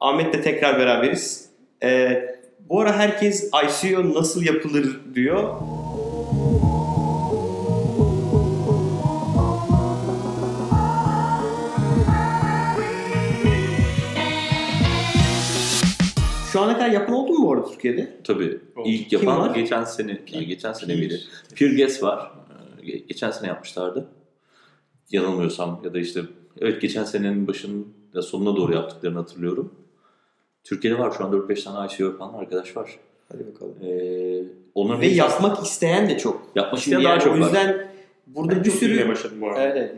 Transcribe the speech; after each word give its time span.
Ahmet'le 0.00 0.42
tekrar 0.44 0.78
beraberiz. 0.78 1.48
Ee, 1.82 2.36
bu 2.68 2.80
ara 2.80 2.92
herkes 2.98 3.50
ICO 3.64 4.14
nasıl 4.14 4.42
yapılır 4.42 5.00
diyor. 5.14 5.60
Şu 16.52 16.60
ana 16.60 16.74
kadar 16.78 16.88
yapan 16.90 17.14
oldu 17.14 17.32
mu 17.32 17.46
bu 17.46 17.52
arada 17.52 17.70
Türkiye'de? 17.70 18.16
Tabii. 18.24 18.60
Oldu. 18.76 18.88
İlk 18.88 19.10
Kim 19.10 19.20
yapan 19.20 19.38
var? 19.40 19.54
geçen 19.54 19.84
sene, 19.84 20.18
yani 20.32 20.46
geçen 20.46 20.72
sene? 20.72 21.08
Pure 21.58 21.74
Guess 21.76 22.02
var. 22.02 22.30
Ee, 22.82 22.86
ge- 22.86 23.06
Geçen 23.06 23.30
sene 23.30 23.48
yapmışlardı. 23.48 24.08
Yanılmıyorsam 25.10 25.80
ya 25.84 25.94
da 25.94 25.98
işte 25.98 26.20
evet 26.60 26.82
geçen 26.82 27.04
senenin 27.04 27.46
başının 27.48 27.86
sonuna 28.22 28.56
doğru 28.56 28.74
yaptıklarını 28.74 29.18
hatırlıyorum. 29.18 29.74
Türkiye'de 30.68 30.98
var 30.98 31.14
şu 31.18 31.24
an 31.24 31.32
4-5 31.32 31.64
tane 31.64 31.92
ICO 31.94 32.04
yapan 32.04 32.34
arkadaş 32.34 32.76
var. 32.76 32.90
Hadi 33.32 33.46
bakalım. 33.54 33.74
Ee, 33.82 34.42
onların 34.74 35.00
Ve 35.00 35.06
yapmak 35.06 35.64
isteyen 35.66 36.08
de 36.08 36.18
çok. 36.18 36.42
yapmak 36.54 36.80
isteyen 36.80 37.04
daha 37.04 37.18
çok 37.18 37.36
o 37.36 37.40
var. 37.40 37.44
yüzden 37.44 37.88
burada 38.26 38.56
Ben 38.56 38.64
bir 38.64 38.70
sürü... 38.70 39.08
başladım 39.08 39.38
bu 39.40 39.48
arada. 39.48 39.60
Evet. 39.62 39.94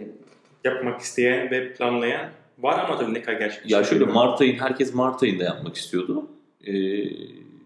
Yapmak 0.64 1.00
isteyen 1.00 1.50
ve 1.50 1.72
planlayan 1.72 2.30
var 2.58 2.84
ama 2.84 2.98
tabii 2.98 3.14
ne 3.14 3.22
kadar 3.22 3.38
gerçek. 3.38 3.70
Ya 3.70 3.84
şöyle 3.84 4.04
Mart 4.04 4.40
ayın, 4.40 4.58
herkes 4.58 4.94
Mart 4.94 5.22
ayında 5.22 5.44
yapmak 5.44 5.76
istiyordu. 5.76 6.26
Ee, 6.66 6.72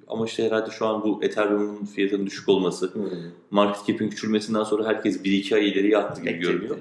ama 0.09 0.25
işte 0.27 0.45
herhalde 0.47 0.71
şu 0.71 0.87
an 0.87 1.03
bu 1.03 1.25
Ethereum'un 1.25 1.85
fiyatının 1.85 2.27
düşük 2.27 2.49
olması, 2.49 2.95
Hmm. 2.95 3.03
market 3.51 3.87
cap'in 3.87 4.09
küçülmesinden 4.09 4.65
sonra 4.65 4.87
herkes 4.89 5.25
1-2 5.25 5.55
ay 5.55 5.69
ileriye 5.69 5.99
attı 5.99 6.21
gibi 6.23 6.31
Bekledi. 6.35 6.53
görünüyor. 6.53 6.77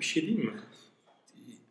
Bir 0.00 0.04
şey 0.04 0.22
değil 0.26 0.38
mi? 0.44 0.50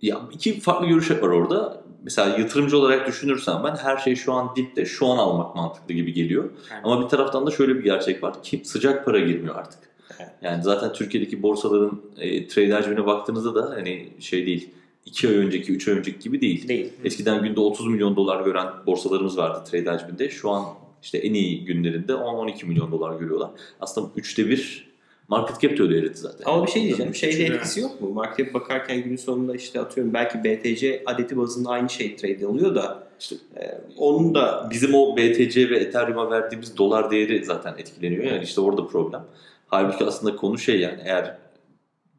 Ya 0.02 0.22
iki 0.32 0.60
farklı 0.60 0.88
görüş 0.88 1.12
var 1.12 1.18
orada. 1.22 1.83
Mesela 2.04 2.38
yatırımcı 2.40 2.78
olarak 2.78 3.08
düşünürsen 3.08 3.64
ben 3.64 3.76
her 3.76 3.98
şey 3.98 4.16
şu 4.16 4.34
an 4.34 4.56
dipte, 4.56 4.86
şu 4.86 5.08
an 5.08 5.18
almak 5.18 5.56
mantıklı 5.56 5.94
gibi 5.94 6.14
geliyor. 6.14 6.50
Yani 6.72 6.82
Ama 6.84 7.04
bir 7.04 7.10
taraftan 7.10 7.48
da 7.48 7.52
şöyle 7.52 7.76
bir 7.76 7.84
gerçek 7.84 8.24
var. 8.24 8.34
Kim 8.44 8.66
sıcak 8.66 9.06
para 9.06 9.20
girmiyor 9.20 9.56
artık. 9.56 9.80
Evet. 10.20 10.30
Yani 10.42 10.64
zaten 10.64 10.94
Türkiye'deki 10.94 11.44
borsaların 11.44 12.02
e, 12.18 12.48
trade 12.48 12.74
hacmine 12.74 13.06
baktığınızda 13.06 13.56
da 13.56 13.70
hani 13.76 14.10
şey 14.20 14.46
değil. 14.46 14.70
2 15.06 15.28
ay 15.28 15.36
önceki, 15.36 15.72
3 15.72 15.88
ay 15.88 15.94
önceki 15.94 16.20
gibi 16.20 16.42
değil. 16.42 16.68
Değil. 16.68 16.94
Eskiden 17.04 17.44
günde 17.44 17.60
30 17.60 17.88
milyon 17.88 18.16
dolar 18.16 18.46
gören 18.46 18.68
borsalarımız 18.86 19.38
vardı 19.38 19.64
trade 19.72 19.90
hacminde. 19.90 20.30
Şu 20.30 20.50
an 20.50 20.66
işte 21.04 21.18
en 21.18 21.34
iyi 21.34 21.66
günlerinde 21.66 22.12
10-12 22.12 22.66
milyon 22.66 22.92
dolar 22.92 23.20
görüyorlar. 23.20 23.50
Aslında 23.80 24.10
üçte 24.16 24.50
bir 24.50 24.93
market 25.28 25.62
cap 25.62 25.78
de 25.78 25.84
öyle 25.84 25.98
eridi 25.98 26.18
zaten. 26.18 26.46
Ama 26.46 26.66
bir 26.66 26.72
şey 26.72 26.84
diyeceğim. 26.84 27.16
Şeyde 27.16 27.44
etkisi 27.44 27.80
yok 27.80 28.02
mu? 28.02 28.10
Markete 28.10 28.54
bakarken 28.54 29.04
günün 29.04 29.16
sonunda 29.16 29.56
işte 29.56 29.80
atıyorum 29.80 30.14
belki 30.14 30.44
BTC 30.44 31.04
adeti 31.06 31.38
bazında 31.38 31.70
aynı 31.70 31.90
şey 31.90 32.16
trade 32.16 32.48
oluyor 32.48 32.76
da 32.76 33.08
İşte 33.20 33.36
e, 33.56 33.82
onun 33.98 34.36
da 34.36 34.68
bizim 34.72 34.94
o 34.94 35.18
BTC 35.18 35.70
ve 35.70 35.78
Ethereum'a 35.78 36.32
verdiğimiz 36.32 36.78
dolar 36.78 37.12
değeri 37.12 37.46
zaten 37.46 37.76
etkileniyor. 37.78 38.24
Yani 38.24 38.44
işte 38.44 38.62
orada 38.62 38.88
problem. 38.88 39.26
Halbuki 39.68 40.06
aslında 40.06 40.36
konu 40.36 40.58
şey 40.58 40.80
yani 40.80 41.00
eğer 41.06 41.38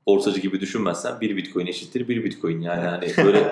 borsacı 0.07 0.41
gibi 0.41 0.61
düşünmezsen 0.61 1.21
bir 1.21 1.37
bitcoin 1.37 1.67
eşittir 1.67 2.09
bir 2.09 2.25
bitcoin 2.25 2.61
yani 2.61 2.81
hani 2.81 3.07
böyle 3.25 3.51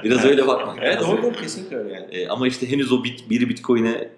biraz 0.04 0.24
öyle 0.24 0.46
bakmak 0.46 0.78
Evet 0.82 1.00
doğru 1.00 1.32
kesinlikle 1.32 1.76
öyle 1.76 1.94
yani. 1.94 2.14
E, 2.14 2.28
ama 2.28 2.48
işte 2.48 2.70
henüz 2.70 2.92
o 2.92 3.04
bit, 3.04 3.30
bir 3.30 3.48
bitcoin'e 3.48 4.08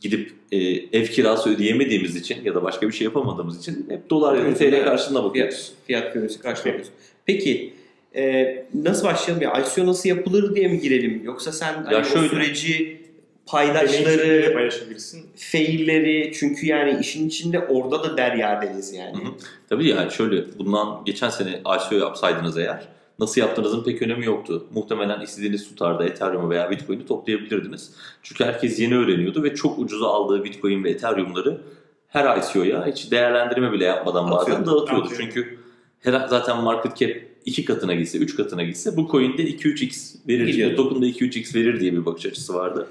gidip 0.00 0.32
e, 0.52 0.56
ev 0.92 1.06
kirası 1.06 1.50
ödeyemediğimiz 1.50 2.16
için 2.16 2.44
ya 2.44 2.54
da 2.54 2.62
başka 2.62 2.88
bir 2.88 2.92
şey 2.92 3.04
yapamadığımız 3.04 3.58
için 3.60 3.86
hep 3.90 4.10
dolar 4.10 4.36
ya 4.38 4.44
da 4.44 4.54
TL 4.54 4.84
karşılığına 4.84 5.24
bakıyoruz. 5.24 5.72
Fiyat, 5.86 6.12
fiyat 6.12 6.64
görüntüsü. 6.64 6.92
Peki 7.26 7.72
e, 8.16 8.66
nasıl 8.74 9.04
başlayalım 9.06 9.42
ya? 9.42 9.52
ICO 9.60 9.86
nasıl 9.86 10.08
yapılır 10.08 10.56
diye 10.56 10.68
mi 10.68 10.80
girelim? 10.80 11.22
Yoksa 11.24 11.52
sen 11.52 11.74
hani 11.74 11.96
o 11.96 12.04
şöyle- 12.04 12.28
süreci 12.28 12.72
deneyimleri 12.72 13.06
paydaşları, 13.46 14.52
paylaşabilirsin. 14.54 15.26
failleri 15.36 16.32
çünkü 16.34 16.66
yani 16.66 17.00
işin 17.00 17.28
içinde 17.28 17.58
orada 17.58 18.02
da 18.04 18.16
derya 18.16 18.62
deniz 18.62 18.94
yani. 18.94 19.16
Hı 19.16 19.22
hı. 19.28 19.32
Tabii 19.68 19.88
yani 19.88 20.12
şöyle 20.12 20.58
bundan 20.58 21.04
geçen 21.04 21.28
sene 21.30 21.60
ICO 21.86 21.96
yapsaydınız 21.96 22.58
eğer 22.58 22.88
nasıl 23.18 23.40
yaptığınızın 23.40 23.84
pek 23.84 24.02
önemi 24.02 24.26
yoktu. 24.26 24.66
Muhtemelen 24.74 25.20
istediğiniz 25.20 25.68
tutarda 25.68 26.04
Ethereum'u 26.04 26.50
veya 26.50 26.70
Bitcoin'i 26.70 27.06
toplayabilirdiniz. 27.06 27.92
Çünkü 28.22 28.44
herkes 28.44 28.80
yeni 28.80 28.96
öğreniyordu 28.96 29.42
ve 29.42 29.54
çok 29.54 29.78
ucuza 29.78 30.06
aldığı 30.06 30.44
Bitcoin 30.44 30.84
ve 30.84 30.90
Ethereum'ları 30.90 31.60
her 32.08 32.38
ICO'ya 32.38 32.86
hiç 32.86 33.10
değerlendirme 33.10 33.72
bile 33.72 33.84
yapmadan 33.84 34.30
bazen 34.30 34.52
Atıyordu. 34.52 34.66
dağıtıyordu. 34.80 35.04
Atıyordu. 35.04 35.22
Çünkü 35.22 35.58
her, 36.00 36.28
zaten 36.28 36.62
market 36.62 36.96
cap 36.96 37.10
iki 37.44 37.64
katına 37.64 37.94
gitse, 37.94 38.18
üç 38.18 38.36
katına 38.36 38.62
gitse 38.62 38.96
bu 38.96 39.08
coin'de 39.10 39.42
2-3x 39.42 40.16
verir, 40.28 40.46
Gidiyordu. 40.46 40.76
diye, 40.76 40.76
token'da 40.76 41.06
2-3x 41.06 41.54
verir 41.54 41.80
diye 41.80 41.92
bir 41.92 42.06
bakış 42.06 42.26
açısı 42.26 42.54
vardı. 42.54 42.88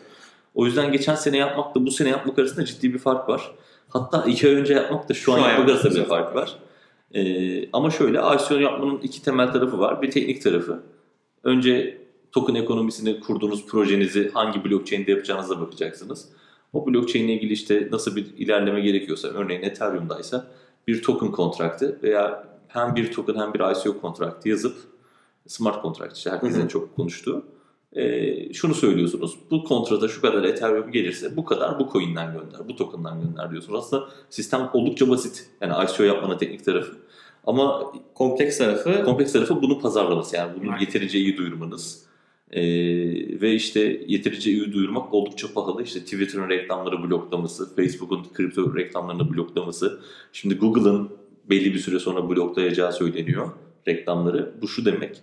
O 0.56 0.66
yüzden 0.66 0.92
geçen 0.92 1.16
sene 1.16 1.38
yapmakla 1.38 1.86
bu 1.86 1.92
sene 1.92 2.10
yapmak 2.10 2.40
arasında 2.40 2.66
ciddi 2.66 2.94
bir 2.94 3.00
fark 3.00 3.30
var. 3.30 3.52
Hatta 3.90 4.24
iki 4.28 4.48
ay 4.48 4.54
önce 4.54 4.74
yapmak 4.74 5.10
da 5.10 5.14
şu, 5.14 5.22
Şu 5.22 5.34
an 5.34 5.40
yapmak 5.50 5.70
arasında 5.70 5.96
bir 5.96 6.06
fark 6.06 6.36
var. 6.36 6.56
Ee, 7.16 7.70
ama 7.74 7.92
şöyle 7.92 8.18
ICO 8.18 8.56
yapmanın 8.56 9.00
iki 9.04 9.24
temel 9.24 9.52
tarafı 9.52 9.80
var. 9.80 10.02
Bir 10.02 10.12
teknik 10.12 10.42
tarafı. 10.42 10.84
Önce 11.44 12.02
token 12.32 12.56
ekonomisini 12.56 13.20
kurduğunuz 13.20 13.66
projenizi 13.66 14.32
hangi 14.34 14.66
blockchain'de 14.66 15.12
yapacağınıza 15.12 15.62
bakacaksınız. 15.62 16.30
O 16.74 16.88
blockchain 16.88 17.26
ile 17.26 17.34
ilgili 17.34 17.54
işte 17.54 17.88
nasıl 17.92 18.16
bir 18.16 18.26
ilerleme 18.38 18.82
gerekiyorsa 18.82 19.28
örneğin 19.28 19.62
Ethereum'daysa 19.62 20.48
bir 20.88 21.02
token 21.04 21.32
kontraktı 21.32 22.00
veya 22.04 22.48
hem 22.68 22.96
bir 22.96 23.12
token 23.12 23.36
hem 23.36 23.54
bir 23.54 23.60
ICO 23.60 24.02
kontraktı 24.02 24.50
yazıp 24.50 24.76
smart 25.48 25.84
contract 25.84 26.18
işte 26.18 26.30
herkesin 26.30 26.56
Hı 26.56 26.60
hı. 26.60 26.64
en 26.64 26.68
çok 26.68 26.96
konuştuğu. 26.96 27.46
Ee, 27.94 28.54
şunu 28.54 28.74
söylüyorsunuz. 28.74 29.38
Bu 29.52 29.64
kontrata 29.64 30.08
şu 30.08 30.22
kadar 30.22 30.44
Ethereum 30.44 30.92
gelirse 30.92 31.36
bu 31.36 31.46
kadar 31.46 31.80
bu 31.80 31.90
coin'den 31.94 32.34
gönder, 32.34 32.70
bu 32.70 32.76
token'dan 32.76 33.22
gönder 33.22 33.52
diyorsunuz. 33.52 33.80
Aslında 33.80 34.10
sistem 34.30 34.70
oldukça 34.74 35.10
basit. 35.10 35.50
Yani 35.62 35.74
ICO 35.86 36.04
yapmanın 36.04 36.38
teknik 36.38 36.66
tarafı. 36.66 37.05
Ama 37.48 37.94
Kompleks 38.16 38.58
tarafı 38.58 39.04
kompleks 39.04 39.34
tarafı 39.34 39.62
bunu 39.62 39.80
pazarlaması. 39.80 40.36
Yani 40.36 40.52
bunu 40.62 40.72
yeterince 40.80 41.20
iyi 41.20 41.38
duyurmanız. 41.38 42.06
Ee, 42.52 42.62
ve 43.42 43.54
işte 43.54 44.02
yeterince 44.08 44.52
iyi 44.52 44.74
duyurmak 44.74 45.14
oldukça 45.14 45.54
pahalı. 45.54 45.84
İşte 45.84 46.00
Twitter'ın 46.00 46.50
reklamları 46.50 47.04
bloklaması, 47.04 47.76
Facebook'un 47.76 48.24
kripto 48.34 48.76
reklamlarını 48.76 49.34
bloklaması. 49.34 50.00
Şimdi 50.34 50.56
Google'ın 50.56 51.10
belli 51.50 51.74
bir 51.74 51.80
süre 51.80 52.00
sonra 52.00 52.30
bloklayacağı 52.30 52.94
söyleniyor 52.94 53.52
reklamları. 53.88 54.54
Bu 54.62 54.68
şu 54.68 54.86
demek. 54.86 55.22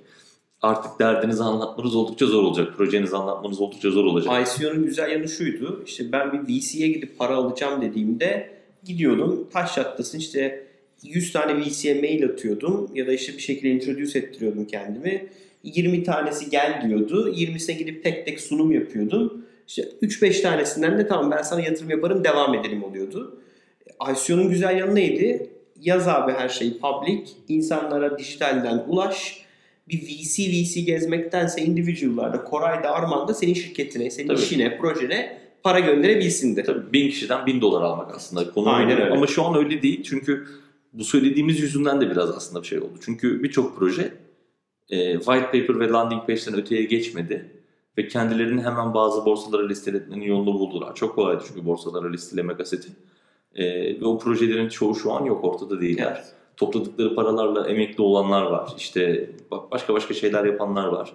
Artık 0.63 1.01
derdinizi 1.01 1.43
anlatmanız 1.43 1.97
oldukça 1.97 2.27
zor 2.27 2.43
olacak. 2.43 2.77
Projenizi 2.77 3.17
anlatmanız 3.17 3.61
oldukça 3.61 3.91
zor 3.91 4.05
olacak. 4.05 4.49
ICO'nun 4.59 4.85
güzel 4.85 5.11
yanı 5.11 5.29
şuydu. 5.29 5.83
İşte 5.87 6.13
ben 6.13 6.33
bir 6.33 6.39
VC'ye 6.39 6.89
gidip 6.89 7.19
para 7.19 7.37
alacağım 7.37 7.83
dediğimde 7.83 8.51
gidiyordum. 8.85 9.49
Taş 9.53 9.75
çatlasın 9.75 10.19
işte 10.19 10.62
100 11.03 11.33
tane 11.33 11.61
VC'ye 11.61 12.01
mail 12.01 12.25
atıyordum 12.25 12.91
ya 12.95 13.07
da 13.07 13.13
işte 13.13 13.33
bir 13.33 13.43
şekilde 13.43 13.71
introduce 13.71 14.19
ettiriyordum 14.19 14.67
kendimi. 14.67 15.27
20 15.65 16.03
tanesi 16.03 16.51
gel 16.51 16.83
diyordu. 16.89 17.33
20'sine 17.37 17.73
gidip 17.73 18.05
tek 18.05 18.27
tek 18.27 18.41
sunum 18.41 18.73
yapıyordum. 18.73 19.45
İşte 19.69 19.83
3-5 20.03 20.43
tanesinden 20.43 20.99
de 20.99 21.07
tamam 21.07 21.31
ben 21.31 21.43
sana 21.43 21.61
yatırım 21.61 21.91
yaparım 21.91 22.25
devam 22.25 22.55
edelim 22.55 22.85
oluyordu. 22.85 23.39
ICO'nun 24.13 24.49
güzel 24.51 24.79
yanı 24.79 24.95
neydi? 24.95 25.51
Yaz 25.81 26.09
abi 26.09 26.33
her 26.33 26.49
şeyi 26.49 26.79
public, 26.79 27.23
insanlara 27.49 28.19
dijitalden 28.19 28.85
ulaş. 28.89 29.43
Bir 29.89 30.03
VC 30.03 30.43
VC 30.43 30.81
gezmektense 30.81 31.63
individual'larda, 31.63 32.45
Koray'da, 32.45 32.91
Arman'da 32.91 33.35
senin 33.35 33.55
şirketine, 33.55 34.11
senin 34.11 34.29
Tabii. 34.29 34.41
işine, 34.41 34.79
projene 34.79 35.39
para 35.63 35.81
gönderebilsindir. 35.81 36.65
Tabii 36.65 36.93
bin 36.93 37.09
kişiden 37.11 37.47
bin 37.47 37.61
dolar 37.61 37.83
almak 37.83 38.15
aslında 38.15 38.51
konu. 38.51 38.71
Aynen 38.71 39.01
öyle. 39.01 39.11
Ama 39.11 39.27
şu 39.27 39.45
an 39.45 39.57
öyle 39.57 39.83
değil 39.83 40.03
çünkü 40.03 40.47
bu 40.93 41.05
söylediğimiz 41.05 41.61
yüzünden 41.61 42.01
de 42.01 42.11
biraz 42.11 42.31
aslında 42.31 42.63
bir 42.63 42.67
şey 42.67 42.79
oldu. 42.79 42.95
Çünkü 43.01 43.43
birçok 43.43 43.77
proje 43.77 44.15
e, 44.91 45.19
white 45.19 45.47
paper 45.47 45.81
ve 45.81 45.89
landing 45.89 46.27
page'den 46.27 46.55
öteye 46.55 46.85
geçmedi 46.85 47.51
ve 47.99 48.09
kendilerini 48.09 48.63
hemen 48.63 48.95
bazı 48.95 49.25
borsalara 49.25 49.67
listeletmenin 49.67 50.25
yolunu 50.25 50.55
buldular. 50.59 50.95
Çok 50.95 51.15
kolaydı 51.15 51.45
çünkü 51.49 51.67
borsalara 51.67 52.11
listelemek 52.11 52.61
aseti. 52.61 52.89
E, 53.55 53.65
ve 54.01 54.05
o 54.05 54.19
projelerin 54.19 54.69
çoğu 54.69 54.95
şu 54.95 55.13
an 55.13 55.25
yok 55.25 55.45
ortada 55.45 55.81
değiller. 55.81 56.13
Evet. 56.17 56.35
Topladıkları 56.57 57.15
paralarla 57.15 57.69
emekli 57.69 58.03
olanlar 58.03 58.43
var. 58.43 58.73
İşte 58.77 59.31
bak 59.51 59.71
başka 59.71 59.95
başka 59.95 60.15
şeyler 60.15 60.45
yapanlar 60.45 60.87
var. 60.87 61.13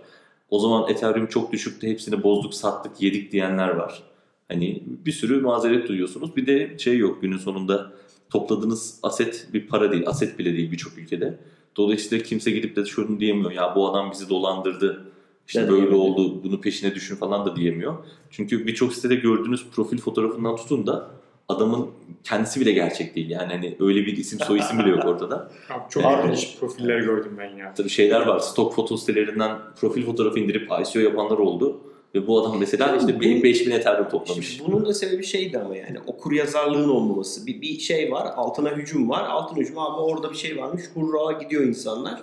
O 0.50 0.60
zaman 0.60 0.90
Ethereum 0.90 1.28
çok 1.28 1.52
düşüktü 1.52 1.88
hepsini 1.88 2.24
bozduk 2.24 2.54
sattık 2.54 3.02
yedik 3.02 3.32
diyenler 3.32 3.70
var. 3.70 4.04
Hani 4.48 4.84
bir 5.06 5.12
sürü 5.12 5.42
mazeret 5.42 5.88
duyuyorsunuz. 5.88 6.36
Bir 6.36 6.48
de 6.48 6.78
şey 6.78 6.98
yok 6.98 7.22
günün 7.22 7.38
sonunda 7.38 7.92
topladığınız 8.30 9.00
aset 9.04 9.48
bir 9.54 9.68
para 9.68 9.92
değil. 9.92 10.04
Aset 10.08 10.40
bile 10.40 10.54
değil 10.54 10.72
birçok 10.72 10.98
ülkede. 10.98 11.38
Dolayısıyla 11.78 12.24
kimse 12.24 12.52
gidip 12.52 12.76
de 12.76 12.86
şunu 12.86 13.20
diyemiyor. 13.20 13.52
Ya 13.52 13.74
bu 13.76 13.90
adam 13.90 14.12
bizi 14.12 14.30
dolandırdı. 14.30 15.06
İşte 15.48 15.60
Evet, 15.60 15.72
böyle 15.72 15.96
oldu. 15.96 16.44
Bunu 16.44 16.62
peşine 16.62 16.96
düşün 16.96 17.16
falan 17.16 17.46
da 17.46 17.56
diyemiyor. 17.56 17.96
Çünkü 18.32 18.68
birçok 18.68 18.94
sitede 18.94 19.16
gördüğünüz 19.16 19.66
profil 19.72 19.98
fotoğrafından 19.98 20.56
tutun 20.56 20.88
da 20.88 21.10
adamın 21.48 21.88
kendisi 22.24 22.62
bile 22.62 22.72
gerçek 22.72 23.16
değil. 23.16 23.30
Yani 23.30 23.54
hani 23.54 23.78
öyle 23.80 24.06
bir 24.06 24.18
isim 24.18 24.40
soy 24.40 24.60
isim 24.60 24.80
bile 24.80 24.90
yok 24.90 25.06
ortada. 25.06 25.52
Abi 25.70 25.90
çok 25.90 26.04
ilginç 26.26 26.58
profiller 26.60 27.00
gördüm 27.00 27.32
ben 27.38 27.58
ya. 27.58 27.74
Tabii 27.74 27.90
şeyler 27.90 28.26
var. 28.26 28.40
Stok 28.40 28.76
foto 28.76 28.98
sitelerinden 28.98 29.58
profil 29.80 30.06
fotoğrafı 30.06 30.40
indirip 30.40 30.70
ICO 30.82 31.00
yapanlar 31.00 31.38
oldu. 31.38 31.82
Ve 32.16 32.28
bu 32.28 32.42
adam 32.42 32.60
mesela 32.60 32.88
Tabii 32.88 32.98
işte 33.00 33.20
bu- 33.40 33.44
5000 33.44 33.72
Ethereum 33.72 34.10
toplamış. 34.10 34.62
Bunun 34.68 34.86
da 34.86 34.94
sebebi 34.94 35.24
şeydi 35.24 35.60
ama 35.60 35.78
yani 35.78 35.98
okur 36.08 36.32
yazarlığın 36.32 36.90
olmaması. 36.90 37.48
Bir, 37.48 37.62
bir 37.62 37.80
şey 37.80 38.12
var, 38.12 38.28
altına 38.36 38.72
hücum 38.76 39.10
var. 39.10 39.24
Altına 39.30 39.60
hücum 39.60 39.78
abi 39.80 40.02
orada 40.02 40.32
bir 40.32 40.38
şey 40.38 40.58
varmış. 40.58 40.84
Hurra 40.94 41.32
gidiyor 41.32 41.64
insanlar. 41.64 42.22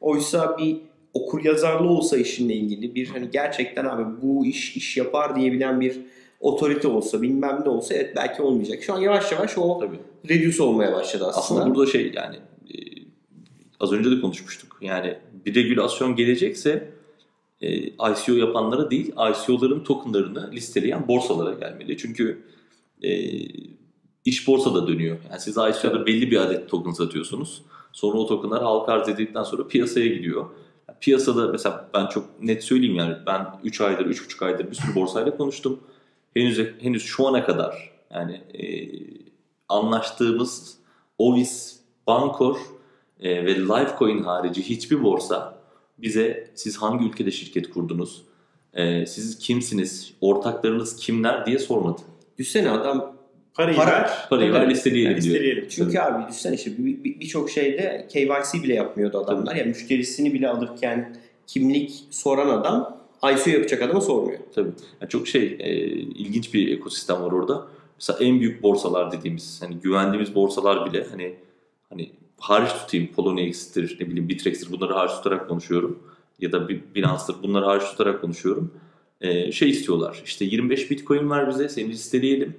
Oysa 0.00 0.58
bir 0.58 0.76
okur 1.14 1.44
yazarlığı 1.44 1.88
olsa 1.88 2.16
işinle 2.16 2.54
ilgili 2.54 2.94
bir 2.94 3.06
hani 3.08 3.30
gerçekten 3.30 3.84
abi 3.84 4.04
bu 4.22 4.46
iş 4.46 4.76
iş 4.76 4.96
yapar 4.96 5.36
diyebilen 5.36 5.80
bir 5.80 6.00
otorite 6.40 6.88
olsa 6.88 7.22
bilmem 7.22 7.60
ne 7.64 7.68
olsa 7.68 7.94
evet 7.94 8.16
belki 8.16 8.42
olmayacak. 8.42 8.82
Şu 8.82 8.94
an 8.94 9.00
yavaş 9.00 9.32
yavaş 9.32 9.58
o 9.58 9.78
Tabii. 9.80 9.96
reduce 10.28 10.62
olmaya 10.62 10.92
başladı 10.92 11.24
aslında. 11.26 11.60
Aslında 11.60 11.74
burada 11.74 11.90
şey 11.92 12.12
yani 12.14 12.36
e, 12.36 12.74
az 13.80 13.92
önce 13.92 14.10
de 14.10 14.20
konuşmuştuk. 14.20 14.78
Yani 14.80 15.14
bir 15.46 15.54
regülasyon 15.54 16.16
gelecekse 16.16 16.88
e, 17.60 17.76
ICO 17.86 18.32
yapanlara 18.32 18.90
değil, 18.90 19.08
ICO'ların 19.08 19.84
tokenlarını 19.84 20.50
listeleyen 20.52 21.08
borsalara 21.08 21.54
gelmeli. 21.54 21.98
Çünkü 21.98 22.42
e, 23.02 23.10
iş 24.24 24.48
borsada 24.48 24.88
dönüyor. 24.88 25.16
Yani 25.30 25.40
siz 25.40 25.56
ICO'da 25.56 26.06
belli 26.06 26.30
bir 26.30 26.36
adet 26.36 26.68
token 26.68 26.90
satıyorsunuz. 26.90 27.62
Sonra 27.92 28.18
o 28.18 28.26
tokenlar 28.26 28.62
halka 28.62 28.92
arz 28.92 29.08
edildikten 29.08 29.42
sonra 29.42 29.68
piyasaya 29.68 30.06
gidiyor. 30.06 30.46
Piyasada 31.00 31.48
mesela 31.48 31.88
ben 31.94 32.06
çok 32.06 32.42
net 32.42 32.64
söyleyeyim 32.64 32.96
yani 32.96 33.14
ben 33.26 33.46
3 33.64 33.80
aydır, 33.80 34.06
3,5 34.06 34.44
aydır 34.44 34.70
bir 34.70 34.76
sürü 34.76 34.94
borsayla 34.94 35.36
konuştum. 35.36 35.80
Henüz 36.34 36.58
henüz 36.80 37.02
şu 37.02 37.26
ana 37.26 37.44
kadar 37.44 37.92
yani 38.10 38.42
e, 38.54 38.64
anlaştığımız 39.68 40.78
Ovis, 41.18 41.80
Bankor 42.06 42.56
e, 43.20 43.44
ve 43.44 43.54
Lifecoin 43.56 44.22
harici 44.22 44.62
hiçbir 44.62 45.02
borsa 45.02 45.55
bize 45.98 46.50
siz 46.54 46.76
hangi 46.76 47.04
ülkede 47.08 47.30
şirket 47.30 47.70
kurdunuz, 47.70 48.22
e, 48.74 49.06
siz 49.06 49.38
kimsiniz, 49.38 50.12
ortaklarınız 50.20 50.96
kimler 50.96 51.46
diye 51.46 51.58
sormadı. 51.58 52.02
Düşsene 52.38 52.70
adam 52.70 53.16
Parayı 53.54 53.76
Para- 53.76 53.90
ver. 53.90 54.10
Parayı 54.30 54.52
Tabii. 54.52 54.60
ver 54.62 54.70
listeleyelim 54.70 55.12
Yani 55.12 55.22
diyor. 55.22 55.66
Çünkü 55.70 55.98
abi 55.98 56.28
düşünsene 56.28 56.54
işte 56.54 56.78
bir- 56.78 57.04
bir- 57.04 57.20
birçok 57.20 57.50
şeyde 57.50 58.06
KYC 58.12 58.62
bile 58.62 58.74
yapmıyordu 58.74 59.18
adamlar. 59.18 59.56
Yani 59.56 59.68
müşterisini 59.68 60.32
bile 60.34 60.48
alırken 60.48 61.16
kimlik 61.46 62.04
soran 62.10 62.48
adam 62.48 62.98
ICO 63.34 63.50
yapacak 63.50 63.82
adamı 63.82 64.02
sormuyor. 64.02 64.38
Tabii. 64.54 64.70
Yani 65.00 65.08
çok 65.08 65.28
şey 65.28 65.56
e, 65.58 65.74
ilginç 65.96 66.54
bir 66.54 66.72
ekosistem 66.76 67.22
var 67.22 67.32
orada. 67.32 67.66
Mesela 68.00 68.18
en 68.24 68.40
büyük 68.40 68.62
borsalar 68.62 69.12
dediğimiz 69.12 69.62
hani 69.62 69.74
güvendiğimiz 69.74 70.34
borsalar 70.34 70.90
bile 70.90 71.06
hani 71.10 71.34
hani 71.88 72.10
hariç 72.38 72.72
tutayım 72.72 73.08
Poloniex'tir 73.16 73.96
ne 74.00 74.06
bileyim 74.06 74.28
Bitrex'tir 74.28 74.72
bunları 74.72 74.92
hariç 74.92 75.12
tutarak 75.12 75.48
konuşuyorum. 75.48 75.98
Ya 76.40 76.52
da 76.52 76.68
Bi- 76.68 76.84
Binance'dır 76.94 77.42
bunları 77.42 77.64
hariç 77.64 77.84
tutarak 77.84 78.20
konuşuyorum. 78.20 78.74
E, 79.20 79.52
şey 79.52 79.70
istiyorlar 79.70 80.22
işte 80.24 80.44
25 80.44 80.90
bitcoin 80.90 81.30
ver 81.30 81.48
bize 81.48 81.68
seni 81.68 81.88
listeleyelim. 81.88 82.56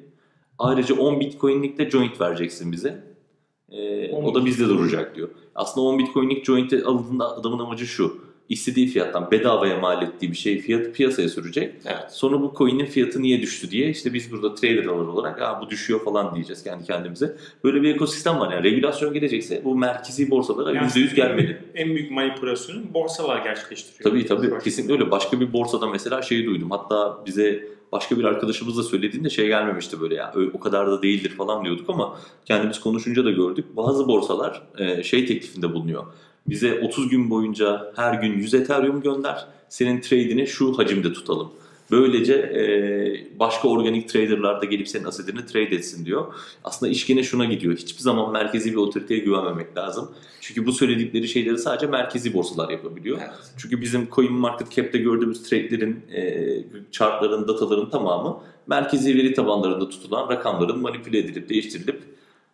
Ayrıca 0.59 0.95
10 0.95 1.19
bitcoinlik 1.19 1.77
de 1.77 1.89
joint 1.89 2.21
vereceksin 2.21 2.71
bize. 2.71 3.03
E, 3.69 4.12
10 4.12 4.24
o 4.24 4.35
da 4.35 4.45
bizde 4.45 4.68
duracak 4.68 5.15
diyor. 5.15 5.29
Aslında 5.56 5.88
10 5.88 6.00
bitcoinlik 6.00 6.45
joint'e 6.45 6.83
alındığında 6.83 7.38
adamın 7.38 7.59
amacı 7.59 7.88
şu. 7.88 8.26
İstediği 8.49 8.88
fiyattan 8.88 9.31
bedavaya 9.31 9.79
mal 9.79 10.01
ettiği 10.03 10.31
bir 10.31 10.38
şey 10.38 10.59
fiyatı 10.59 10.91
piyasaya 10.91 11.29
sürecek. 11.29 11.73
Evet. 11.85 12.05
Sonra 12.11 12.41
bu 12.41 12.53
coin'in 12.57 12.85
fiyatı 12.85 13.21
niye 13.21 13.41
düştü 13.41 13.71
diye 13.71 13.89
işte 13.89 14.13
biz 14.13 14.31
burada 14.31 14.55
traderlar 14.55 14.94
olarak 14.94 15.41
Aa, 15.41 15.61
bu 15.61 15.69
düşüyor 15.69 16.03
falan 16.03 16.35
diyeceğiz 16.35 16.63
kendi 16.63 16.83
kendimize. 16.85 17.35
Böyle 17.63 17.81
bir 17.81 17.95
ekosistem 17.95 18.39
var 18.39 18.53
yani 18.53 18.63
regülasyon 18.63 19.13
gelecekse 19.13 19.61
bu 19.63 19.75
merkezi 19.77 20.31
borsalara 20.31 20.73
Yani 20.75 20.88
%100 20.88 21.15
gelmeli. 21.15 21.57
En 21.75 21.95
büyük 21.95 22.11
manipülasyonu 22.11 22.94
borsalar 22.94 23.44
gerçekleştiriyor. 23.44 24.03
Tabii 24.11 24.25
tabii 24.25 24.63
kesinlikle 24.63 24.94
öyle. 24.94 25.11
Başka 25.11 25.39
bir 25.39 25.53
borsada 25.53 25.88
mesela 25.88 26.21
şeyi 26.21 26.45
duydum. 26.45 26.71
Hatta 26.71 27.17
bize 27.25 27.63
başka 27.91 28.17
bir 28.19 28.23
arkadaşımız 28.23 28.77
da 28.77 28.83
söylediğinde 28.83 29.29
şey 29.29 29.47
gelmemişti 29.47 30.01
böyle 30.01 30.15
ya 30.15 30.31
"Ö- 30.35 30.49
o 30.53 30.59
kadar 30.59 30.88
da 30.88 31.01
değildir 31.01 31.29
falan 31.29 31.65
diyorduk 31.65 31.89
ama 31.89 32.19
kendimiz 32.45 32.79
konuşunca 32.79 33.25
da 33.25 33.31
gördük. 33.31 33.65
Bazı 33.75 34.07
borsalar 34.07 34.61
şey 35.03 35.25
teklifinde 35.25 35.73
bulunuyor. 35.73 36.03
Bize 36.49 36.79
30 36.79 37.09
gün 37.09 37.29
boyunca 37.29 37.91
her 37.95 38.13
gün 38.13 38.33
100 38.33 38.53
Ethereum 38.53 39.01
gönder. 39.01 39.47
Senin 39.69 40.01
trade'ini 40.01 40.47
şu 40.47 40.77
hacimde 40.77 41.13
tutalım. 41.13 41.51
Böylece 41.91 42.33
e, 42.33 43.39
başka 43.39 43.67
organik 43.67 44.09
traderlar 44.09 44.61
da 44.61 44.65
gelip 44.65 44.88
senin 44.88 45.03
asetini 45.03 45.45
trade 45.45 45.75
etsin 45.75 46.05
diyor. 46.05 46.33
Aslında 46.63 46.91
iş 46.91 47.07
gene 47.07 47.23
şuna 47.23 47.45
gidiyor. 47.45 47.77
Hiçbir 47.77 48.01
zaman 48.01 48.31
merkezi 48.31 48.71
bir 48.71 48.75
otoriteye 48.75 49.19
güvenmemek 49.19 49.77
lazım. 49.77 50.11
Çünkü 50.41 50.65
bu 50.65 50.71
söyledikleri 50.71 51.27
şeyleri 51.27 51.57
sadece 51.57 51.88
merkezi 51.88 52.33
borsalar 52.33 52.69
yapabiliyor. 52.69 53.17
Evet. 53.21 53.31
Çünkü 53.57 53.81
bizim 53.81 54.07
coin 54.11 54.33
market 54.33 54.71
cap'te 54.71 54.97
gördüğümüz 54.97 55.44
trade'lerin, 55.44 56.05
e, 56.15 56.47
chartların, 56.91 57.47
dataların 57.47 57.89
tamamı 57.89 58.39
merkezi 58.67 59.15
veri 59.15 59.33
tabanlarında 59.33 59.89
tutulan 59.89 60.29
rakamların 60.29 60.79
manipüle 60.79 61.17
edilip 61.17 61.49
değiştirilip 61.49 62.01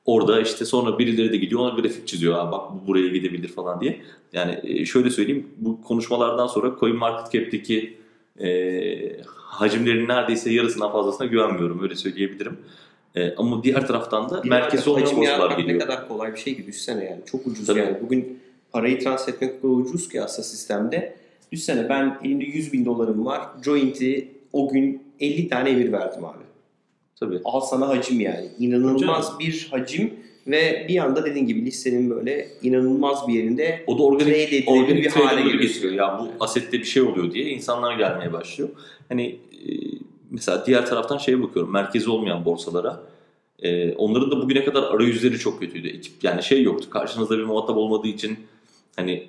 orada 0.05 0.41
işte 0.41 0.65
sonra 0.65 0.99
birileri 0.99 1.31
de 1.31 1.37
gidiyor 1.37 1.61
ona 1.61 1.69
grafik 1.69 2.07
çiziyor. 2.07 2.33
Ha, 2.33 2.51
bak 2.51 2.61
bu 2.73 2.87
buraya 2.87 3.07
gidebilir 3.07 3.47
falan 3.47 3.81
diye. 3.81 4.01
Yani 4.33 4.59
e, 4.63 4.85
şöyle 4.85 5.09
söyleyeyim 5.09 5.47
bu 5.57 5.81
konuşmalardan 5.81 6.47
sonra 6.47 6.75
coin 6.79 6.95
market 6.95 7.31
cap'teki 7.31 7.97
e, 8.39 9.21
hacimlerin 9.35 10.07
neredeyse 10.07 10.53
yarısından 10.53 10.91
fazlasına 10.91 11.27
güvenmiyorum 11.27 11.83
öyle 11.83 11.95
söyleyebilirim. 11.95 12.57
E, 13.15 13.35
ama 13.35 13.63
diğer 13.63 13.87
taraftan 13.87 14.29
da 14.29 14.43
Bir 14.43 14.49
merkezi 14.49 14.91
hacim 14.91 15.17
borsalar 15.17 15.57
geliyor. 15.57 15.79
Ne 15.79 15.85
kadar 15.85 16.07
kolay 16.07 16.33
bir 16.33 16.39
şey 16.39 16.55
ki 16.55 16.67
düşsene 16.67 17.05
yani. 17.05 17.21
Çok 17.25 17.47
ucuz 17.47 17.67
Tabii. 17.67 17.79
yani. 17.79 17.97
Bugün 18.01 18.39
parayı 18.71 18.99
transfer 18.99 19.33
etmek 19.33 19.61
kadar 19.61 19.73
ucuz 19.73 20.09
ki 20.09 20.21
aslında 20.21 20.47
sistemde. 20.47 21.15
Düşsene 21.51 21.89
ben 21.89 22.19
elimde 22.23 22.45
100 22.45 22.73
bin 22.73 22.85
dolarım 22.85 23.25
var. 23.25 23.41
Joint'i 23.65 24.27
o 24.53 24.69
gün 24.69 25.03
50 25.19 25.47
tane 25.47 25.69
emir 25.69 25.91
verdim 25.91 26.25
abi. 26.25 26.43
Tabii. 27.23 27.41
Al 27.43 27.59
sana 27.59 27.87
hacim 27.87 28.19
yani. 28.19 28.45
İnanılmaz 28.59 29.39
bir 29.39 29.67
hacim 29.71 30.13
ve 30.47 30.85
bir 30.89 30.97
anda 30.97 31.25
dediğin 31.25 31.47
gibi 31.47 31.65
listenin 31.65 32.09
böyle 32.09 32.47
inanılmaz 32.63 33.27
bir 33.27 33.33
yerinde 33.33 33.83
O 33.87 33.97
da 33.97 34.03
organik, 34.03 34.69
organik 34.69 35.05
bir 35.05 35.09
hale 35.09 35.57
getiriyor. 35.57 35.93
Ya 35.93 36.19
bu 36.19 36.43
asette 36.43 36.79
bir 36.79 36.83
şey 36.83 37.03
oluyor 37.03 37.31
diye 37.31 37.45
insanlar 37.45 37.97
gelmeye 37.97 38.33
başlıyor. 38.33 38.69
Hani 39.09 39.39
e, 39.51 39.69
mesela 40.31 40.65
diğer 40.65 40.85
taraftan 40.85 41.17
şeye 41.17 41.41
bakıyorum. 41.41 41.73
Merkezi 41.73 42.09
olmayan 42.09 42.45
borsalara. 42.45 43.03
E, 43.59 43.93
onların 43.93 44.31
da 44.31 44.41
bugüne 44.41 44.65
kadar 44.65 44.83
arayüzleri 44.83 45.39
çok 45.39 45.59
kötüydü. 45.59 45.87
Ekip 45.87 46.13
yani 46.23 46.43
şey 46.43 46.63
yoktu. 46.63 46.89
Karşınızda 46.89 47.37
bir 47.37 47.43
muhatap 47.43 47.77
olmadığı 47.77 48.07
için 48.07 48.37
hani 48.95 49.27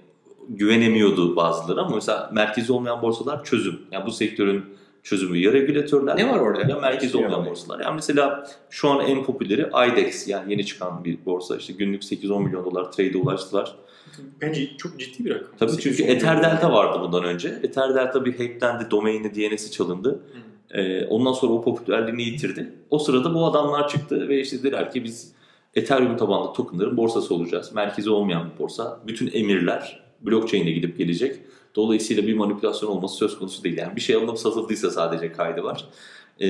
güvenemiyordu 0.48 1.36
bazıları 1.36 1.80
ama 1.80 1.94
mesela 1.94 2.30
merkezi 2.32 2.72
olmayan 2.72 3.02
borsalar 3.02 3.44
çözüm. 3.44 3.80
Yani 3.92 4.06
bu 4.06 4.10
sektörün 4.10 4.64
çözümü 5.04 5.38
ya 5.38 5.52
regülatörler 5.52 6.16
Ne 6.16 6.30
var 6.32 6.38
orada? 6.38 6.72
ya 6.72 6.78
merkezi 6.80 7.16
olmayan 7.16 7.30
bilmiyorum. 7.32 7.50
borsalar. 7.50 7.80
Yani 7.80 7.94
mesela 7.94 8.46
şu 8.70 8.88
an 8.88 9.06
en 9.06 9.24
popüleri 9.24 9.66
IDEX 9.92 10.28
yani 10.28 10.52
yeni 10.52 10.66
çıkan 10.66 11.04
bir 11.04 11.18
borsa. 11.26 11.56
İşte 11.56 11.72
günlük 11.72 12.02
8-10 12.02 12.44
milyon 12.44 12.64
dolar 12.64 12.92
trade'e 12.92 13.16
ulaştılar. 13.18 13.74
Bence 14.40 14.76
çok 14.76 15.00
ciddi 15.00 15.24
bir 15.24 15.30
rakam. 15.30 15.48
Tabii 15.58 15.72
çünkü 15.80 16.02
Ether. 16.02 16.42
Delta 16.42 16.72
vardı 16.72 16.98
bundan 17.02 17.24
önce. 17.24 17.48
Ether 17.62 17.94
Delta 17.94 18.24
bir 18.24 18.32
hacklendi, 18.38 18.90
domaini, 18.90 19.34
DNS'i 19.34 19.70
çalındı. 19.70 20.20
Ee, 20.70 21.04
ondan 21.06 21.32
sonra 21.32 21.52
o 21.52 21.62
popülerliğini 21.64 22.22
yitirdi. 22.22 22.72
O 22.90 22.98
sırada 22.98 23.34
bu 23.34 23.46
adamlar 23.46 23.88
çıktı 23.88 24.28
ve 24.28 24.40
işte 24.40 24.58
dediler 24.58 24.90
ki 24.92 25.04
biz 25.04 25.32
Ethereum 25.74 26.16
tabanlı 26.16 26.52
tokenların 26.52 26.96
borsası 26.96 27.34
olacağız. 27.34 27.72
Merkezi 27.74 28.10
olmayan 28.10 28.50
bir 28.54 28.58
borsa. 28.58 29.00
Bütün 29.06 29.30
emirler 29.32 30.02
blockchain'e 30.20 30.70
gidip 30.70 30.98
gelecek. 30.98 31.36
Dolayısıyla 31.76 32.26
bir 32.26 32.34
manipülasyon 32.34 32.90
olması 32.90 33.16
söz 33.16 33.38
konusu 33.38 33.64
değil. 33.64 33.78
Yani 33.78 33.96
bir 33.96 34.00
şey 34.00 34.16
alınıp 34.16 34.38
satıldıysa 34.38 34.90
sadece 34.90 35.32
kaydı 35.32 35.62
var. 35.62 35.84
Ee, 36.40 36.48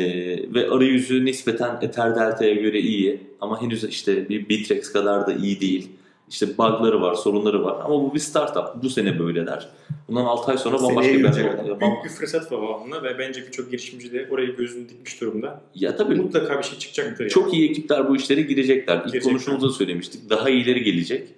ve 0.55 0.71
arayüzü 0.71 1.25
nispeten 1.25 1.79
Ether 1.83 2.15
Delta'ya 2.17 2.55
göre 2.55 2.81
iyi 2.81 3.21
ama 3.41 3.63
henüz 3.63 3.85
işte 3.85 4.29
bir 4.29 4.49
Bitrex 4.49 4.93
kadar 4.93 5.27
da 5.27 5.33
iyi 5.33 5.61
değil. 5.61 5.89
İşte 6.31 6.59
bug'ları 6.59 7.01
var, 7.03 7.15
sorunları 7.15 7.65
var 7.65 7.77
ama 7.85 8.03
bu 8.03 8.15
bir 8.15 8.19
startup. 8.19 8.83
Bu 8.83 8.91
sene 8.91 9.19
böyleler. 9.19 9.69
Bundan 10.09 10.25
6 10.25 10.51
ay 10.51 10.59
sonra 10.59 10.83
bambaşka 10.83 11.15
bir 11.15 11.25
adam. 11.25 11.81
Büyük 11.81 12.05
bir 12.05 12.09
fırsat 12.09 12.53
var 12.53 12.59
o 12.59 12.75
anlamda 12.75 13.03
ve 13.03 13.19
bence 13.19 13.47
birçok 13.47 13.71
girişimci 13.71 14.13
de 14.13 14.29
oraya 14.31 14.47
gözünü 14.47 14.89
dikmiş 14.89 15.21
durumda. 15.21 15.61
Ya 15.75 15.97
tabii 15.97 16.15
Mutlaka 16.15 16.59
bir 16.59 16.63
şey 16.63 16.79
çıkacaktır. 16.79 17.21
yani. 17.25 17.31
çok 17.31 17.55
iyi 17.55 17.71
ekipler 17.71 18.09
bu 18.09 18.17
işlere 18.17 18.41
girecekler. 18.43 18.97
İlk 18.97 19.05
Girecekler. 19.05 19.33
konuşmamızda 19.33 19.71
söylemiştik. 19.71 20.31
Daha 20.31 20.51
iyileri 20.51 20.83
gelecek. 20.85 21.29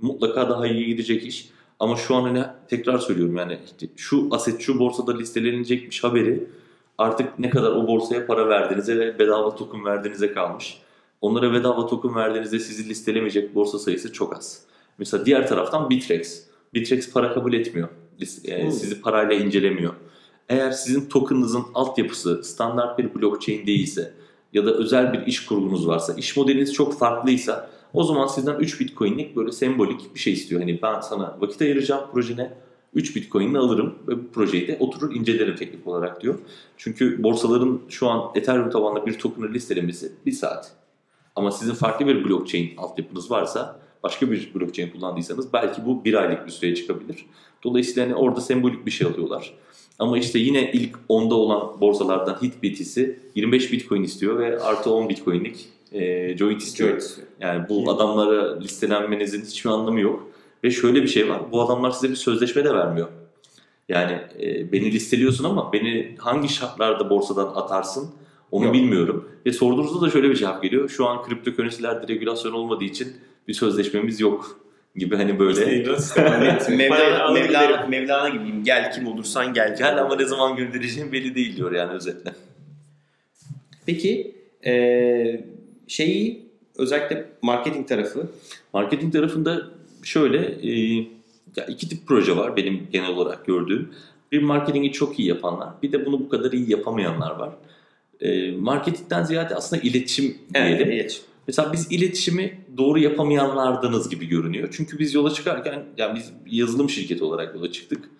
Mutlaka 0.00 0.48
daha 0.50 0.66
iyi 0.66 0.86
gidecek 0.86 1.26
iş. 1.26 1.48
Ama 1.80 1.96
şu 1.96 2.14
an 2.14 2.22
hani 2.22 2.44
tekrar 2.68 2.98
söylüyorum 2.98 3.36
yani 3.36 3.58
işte 3.66 3.86
şu 3.96 4.28
aset 4.30 4.60
şu 4.60 4.78
borsada 4.78 5.16
listelenecekmiş 5.16 6.04
haberi 6.04 6.44
artık 6.98 7.38
ne 7.38 7.50
kadar 7.50 7.70
o 7.70 7.86
borsaya 7.88 8.26
para 8.26 8.48
verdiğinize 8.48 8.98
ve 8.98 9.18
bedava 9.18 9.56
token 9.56 9.84
verdiğinize 9.84 10.32
kalmış. 10.32 10.78
Onlara 11.20 11.52
bedava 11.52 11.86
token 11.86 12.14
verdiğinizde 12.14 12.58
sizi 12.58 12.88
listelemeyecek 12.88 13.54
borsa 13.54 13.78
sayısı 13.78 14.12
çok 14.12 14.36
az. 14.36 14.62
Mesela 14.98 15.26
diğer 15.26 15.48
taraftan 15.48 15.90
Bitrex. 15.90 16.44
Bitrex 16.74 17.12
para 17.12 17.34
kabul 17.34 17.52
etmiyor. 17.52 17.88
E, 18.44 18.62
Hmm. 18.64 18.70
Sizi 18.72 19.00
parayla 19.00 19.34
incelemiyor. 19.34 19.94
Eğer 20.48 20.70
sizin 20.70 21.08
token'ınızın 21.08 21.64
altyapısı 21.74 22.44
standart 22.44 22.98
bir 22.98 23.14
blockchain 23.14 23.66
değilse 23.66 24.14
ya 24.52 24.66
da 24.66 24.74
özel 24.74 25.12
bir 25.12 25.26
iş 25.26 25.46
kurgunuz 25.46 25.88
varsa, 25.88 26.14
iş 26.14 26.36
modeliniz 26.36 26.72
çok 26.72 26.98
farklıysa 26.98 27.70
o 27.94 28.04
zaman 28.04 28.26
sizden 28.26 28.58
3 28.58 28.80
bitcoin'lik 28.80 29.36
böyle 29.36 29.52
sembolik 29.52 30.14
bir 30.14 30.20
şey 30.20 30.32
istiyor. 30.32 30.60
Hani 30.60 30.82
ben 30.82 31.00
sana 31.00 31.36
vakit 31.40 31.62
ayıracağım 31.62 32.10
projene, 32.12 32.52
3 32.94 33.16
Bitcoin'ini 33.16 33.58
alırım 33.58 33.94
ve 34.08 34.18
bu 34.18 34.30
projeyi 34.32 34.68
de 34.68 34.76
oturur 34.80 35.14
incelerim 35.14 35.56
teknik 35.56 35.86
olarak 35.86 36.22
diyor. 36.22 36.38
Çünkü 36.76 37.22
borsaların 37.22 37.80
şu 37.88 38.08
an 38.08 38.30
Ethereum 38.34 38.70
tabanlı 38.70 39.06
bir 39.06 39.18
token'ı 39.18 39.52
listelemesi 39.52 40.12
1 40.26 40.32
saat. 40.32 40.72
Ama 41.36 41.50
sizin 41.50 41.74
farklı 41.74 42.06
bir 42.06 42.24
blockchain 42.24 42.76
altyapınız 42.76 43.30
varsa 43.30 43.80
başka 44.02 44.30
bir 44.30 44.54
blockchain 44.54 44.90
kullandıysanız 44.90 45.52
belki 45.52 45.86
bu 45.86 46.04
bir 46.04 46.14
aylık 46.14 46.46
bir 46.46 46.50
süreye 46.50 46.74
çıkabilir. 46.74 47.26
Dolayısıyla 47.64 48.08
hani 48.08 48.14
orada 48.14 48.40
sembolik 48.40 48.86
bir 48.86 48.90
şey 48.90 49.06
alıyorlar. 49.06 49.54
Ama 49.98 50.18
işte 50.18 50.38
yine 50.38 50.72
ilk 50.72 50.96
10'da 51.08 51.34
olan 51.34 51.80
borsalardan 51.80 52.34
HitBT'si 52.42 53.18
25 53.34 53.72
Bitcoin 53.72 54.02
istiyor 54.02 54.38
ve 54.38 54.60
artı 54.60 54.90
10 54.90 55.08
Bitcoin'lik 55.08 55.68
e, 55.94 56.36
joint 56.36 56.62
istiyor. 56.62 56.90
Joint. 56.90 57.18
Yani 57.40 57.68
bu 57.68 57.90
adamlara 57.90 58.58
listelenmenizin 58.60 59.44
hiçbir 59.44 59.70
anlamı 59.70 60.00
yok. 60.00 60.28
Ve 60.64 60.70
şöyle 60.70 61.02
bir 61.02 61.08
şey 61.08 61.28
var. 61.28 61.40
Bu 61.52 61.62
adamlar 61.62 61.90
size 61.90 62.10
bir 62.10 62.16
sözleşme 62.16 62.64
de 62.64 62.74
vermiyor. 62.74 63.08
Yani 63.88 64.18
e, 64.40 64.72
beni 64.72 64.92
listeliyorsun 64.92 65.44
ama 65.44 65.72
beni 65.72 66.14
hangi 66.18 66.48
şartlarda 66.48 67.10
borsadan 67.10 67.52
atarsın 67.54 68.10
onu 68.50 68.64
Yok. 68.64 68.74
bilmiyorum. 68.74 69.28
Ve 69.46 69.52
sorduğunuzda 69.52 70.06
da 70.06 70.10
şöyle 70.10 70.30
bir 70.30 70.36
cevap 70.36 70.62
geliyor. 70.62 70.88
Şu 70.88 71.06
an 71.06 71.22
kripto 71.22 71.50
currency'lerde 71.50 72.08
regülasyon 72.08 72.52
olmadığı 72.52 72.84
için 72.84 73.16
bir 73.48 73.54
sözleşmemiz 73.54 74.20
yok 74.20 74.60
gibi 74.96 75.16
hani 75.16 75.38
böyle. 75.38 75.64
Evet. 76.16 76.68
Mevlana, 76.68 77.30
Mevlana. 77.30 77.86
Mevlana 77.86 78.28
gibiyim. 78.28 78.64
Gel 78.64 78.92
kim 78.92 79.06
olursan 79.06 79.52
gel. 79.54 79.76
Gel 79.78 80.02
ama 80.02 80.16
ne 80.16 80.24
zaman 80.24 80.56
göndereceğim 80.56 81.12
belli 81.12 81.34
değil 81.34 81.56
diyor 81.56 81.72
yani 81.72 81.92
özetle. 81.92 82.32
Peki 83.86 84.34
eee, 84.64 85.44
şeyi 85.88 86.46
özellikle 86.78 87.28
marketing 87.42 87.88
tarafı 87.88 88.28
Marketing 88.74 89.12
tarafında 89.12 89.70
şöyle 90.02 90.38
e, 90.62 90.96
ya 91.56 91.66
iki 91.68 91.88
tip 91.88 92.06
proje 92.06 92.36
var 92.36 92.56
benim 92.56 92.86
genel 92.92 93.10
olarak 93.10 93.46
gördüğüm. 93.46 93.90
Bir 94.32 94.42
marketingi 94.42 94.92
çok 94.92 95.18
iyi 95.18 95.28
yapanlar, 95.28 95.68
bir 95.82 95.92
de 95.92 96.06
bunu 96.06 96.20
bu 96.20 96.28
kadar 96.28 96.52
iyi 96.52 96.70
yapamayanlar 96.70 97.30
var. 97.30 97.50
E, 98.20 98.52
marketingden 98.52 99.24
ziyade 99.24 99.54
aslında 99.54 99.82
iletişim 99.82 100.38
diyelim. 100.54 100.88
evet. 100.90 101.24
Mesela 101.46 101.72
biz 101.72 101.92
iletişimi 101.92 102.60
doğru 102.76 102.98
yapamayanlardanız 102.98 104.08
gibi 104.08 104.26
görünüyor. 104.26 104.68
Çünkü 104.76 104.98
biz 104.98 105.14
yola 105.14 105.30
çıkarken, 105.30 105.84
yani 105.96 106.18
biz 106.18 106.32
yazılım 106.46 106.90
şirketi 106.90 107.24
olarak 107.24 107.54
yola 107.54 107.72
çıktık. 107.72 108.10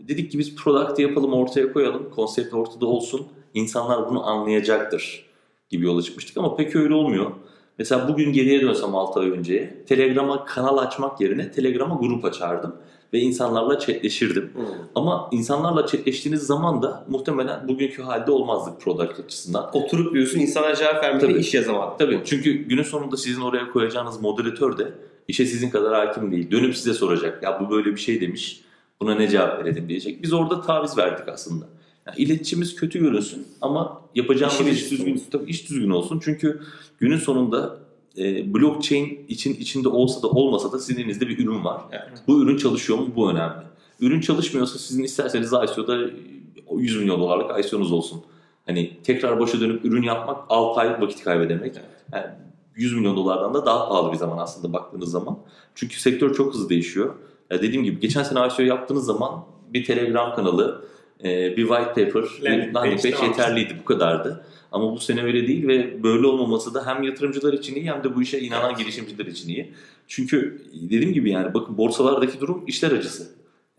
Dedik 0.00 0.32
ki 0.32 0.38
biz 0.38 0.54
product 0.54 0.98
yapalım, 0.98 1.32
ortaya 1.32 1.72
koyalım, 1.72 2.10
konsept 2.10 2.54
ortada 2.54 2.86
olsun, 2.86 3.26
insanlar 3.54 4.08
bunu 4.10 4.26
anlayacaktır 4.26 5.25
gibi 5.70 5.86
yola 5.86 6.02
çıkmıştık 6.02 6.36
ama 6.36 6.56
pek 6.56 6.76
öyle 6.76 6.94
olmuyor. 6.94 7.30
Mesela 7.78 8.08
bugün 8.08 8.32
geriye 8.32 8.60
dönsem 8.62 8.94
6 8.94 9.20
ay 9.20 9.30
önceye, 9.30 9.84
Telegram'a 9.88 10.44
kanal 10.44 10.78
açmak 10.78 11.20
yerine 11.20 11.52
Telegram'a 11.52 11.94
grup 11.94 12.24
açardım 12.24 12.76
ve 13.12 13.18
insanlarla 13.18 13.78
chatleşirdim. 13.78 14.52
Ama 14.94 15.28
insanlarla 15.32 15.86
chatleştiğiniz 15.86 16.42
zaman 16.42 16.82
da 16.82 17.04
muhtemelen 17.08 17.68
bugünkü 17.68 18.02
halde 18.02 18.30
olmazdık 18.30 18.80
product 18.80 19.20
açısından. 19.20 19.70
Oturup 19.72 20.14
diyorsun 20.14 20.38
insanlara 20.38 20.74
cevap 20.74 21.20
Tabii. 21.20 21.38
iş 21.38 21.54
yazamadım. 21.54 21.94
Tabii 21.98 22.20
çünkü 22.24 22.52
günün 22.52 22.82
sonunda 22.82 23.16
sizin 23.16 23.40
oraya 23.40 23.72
koyacağınız 23.72 24.20
moderatör 24.20 24.78
de 24.78 24.92
işe 25.28 25.46
sizin 25.46 25.70
kadar 25.70 25.94
hakim 26.06 26.32
değil. 26.32 26.50
Dönüp 26.50 26.76
size 26.76 26.94
soracak. 26.94 27.42
Ya 27.42 27.60
bu 27.60 27.70
böyle 27.70 27.90
bir 27.90 28.00
şey 28.00 28.20
demiş. 28.20 28.60
Buna 29.00 29.14
ne 29.14 29.28
cevap 29.28 29.64
verelim 29.64 29.88
diyecek. 29.88 30.22
Biz 30.22 30.32
orada 30.32 30.60
taviz 30.60 30.98
verdik 30.98 31.28
aslında. 31.28 31.64
Yani 32.06 32.18
iletişimimiz 32.18 32.74
kötü 32.76 32.98
görünsün 32.98 33.46
ama 33.60 34.02
yapacağımız 34.14 34.54
İşimiz 34.60 34.76
iş 34.82 34.90
düzgün, 34.90 35.14
olsun. 35.14 35.24
tabii 35.32 35.50
iş 35.50 35.70
düzgün 35.70 35.90
olsun. 35.90 36.20
Çünkü 36.24 36.60
günün 36.98 37.16
sonunda 37.18 37.78
e, 38.18 38.54
blockchain 38.54 39.26
için 39.28 39.54
içinde 39.54 39.88
olsa 39.88 40.22
da 40.22 40.28
olmasa 40.28 40.72
da 40.72 40.78
sizin 40.78 41.00
elinizde 41.00 41.28
bir 41.28 41.38
ürün 41.38 41.64
var. 41.64 41.80
Evet. 41.92 42.22
Bu 42.26 42.42
ürün 42.42 42.56
çalışıyor 42.56 42.98
mu? 42.98 43.08
Bu 43.16 43.30
önemli. 43.30 43.66
Ürün 44.00 44.20
çalışmıyorsa 44.20 44.78
sizin 44.78 45.04
isterseniz 45.04 45.52
ICO'da 45.52 45.98
100 46.76 46.96
milyon 47.00 47.20
dolarlık 47.20 47.66
ICO'nuz 47.66 47.92
olsun. 47.92 48.22
Hani 48.66 48.96
tekrar 49.04 49.40
başa 49.40 49.60
dönüp 49.60 49.84
ürün 49.84 50.02
yapmak 50.02 50.36
6 50.48 50.80
ay 50.80 51.00
vakit 51.00 51.24
kaybedemek. 51.24 51.72
Evet. 51.76 51.86
Yani 52.12 52.26
100 52.76 52.94
milyon 52.94 53.16
dolardan 53.16 53.54
da 53.54 53.66
daha 53.66 53.88
pahalı 53.88 54.12
bir 54.12 54.16
zaman 54.16 54.38
aslında 54.38 54.72
baktığınız 54.72 55.10
zaman. 55.10 55.38
Çünkü 55.74 56.00
sektör 56.00 56.34
çok 56.34 56.54
hızlı 56.54 56.68
değişiyor. 56.68 57.14
Ya 57.50 57.62
dediğim 57.62 57.84
gibi 57.84 58.00
geçen 58.00 58.22
sene 58.22 58.46
ICO 58.46 58.62
yaptığınız 58.62 59.06
zaman 59.06 59.44
bir 59.74 59.84
Telegram 59.84 60.34
kanalı, 60.34 60.84
e, 61.24 61.56
bir 61.56 61.66
white 61.68 61.88
paper, 62.04 62.22
Landing 62.42 62.68
bir 62.68 62.74
landing 62.74 63.02
page 63.02 63.26
yeterliydi 63.26 63.76
bu 63.80 63.84
kadardı. 63.84 64.44
Ama 64.72 64.92
bu 64.92 64.98
sene 64.98 65.22
öyle 65.22 65.46
değil 65.46 65.68
ve 65.68 66.02
böyle 66.02 66.26
olmaması 66.26 66.74
da 66.74 66.86
hem 66.86 67.02
yatırımcılar 67.02 67.52
için 67.52 67.74
iyi 67.74 67.90
hem 67.92 68.04
de 68.04 68.14
bu 68.14 68.22
işe 68.22 68.38
inanan 68.40 68.76
girişimciler 68.76 69.26
için 69.26 69.48
iyi. 69.48 69.72
Çünkü 70.08 70.62
dediğim 70.74 71.12
gibi 71.12 71.30
yani 71.30 71.54
bakın 71.54 71.78
borsalardaki 71.78 72.40
durum 72.40 72.64
işler 72.66 72.92
acısı. 72.92 73.26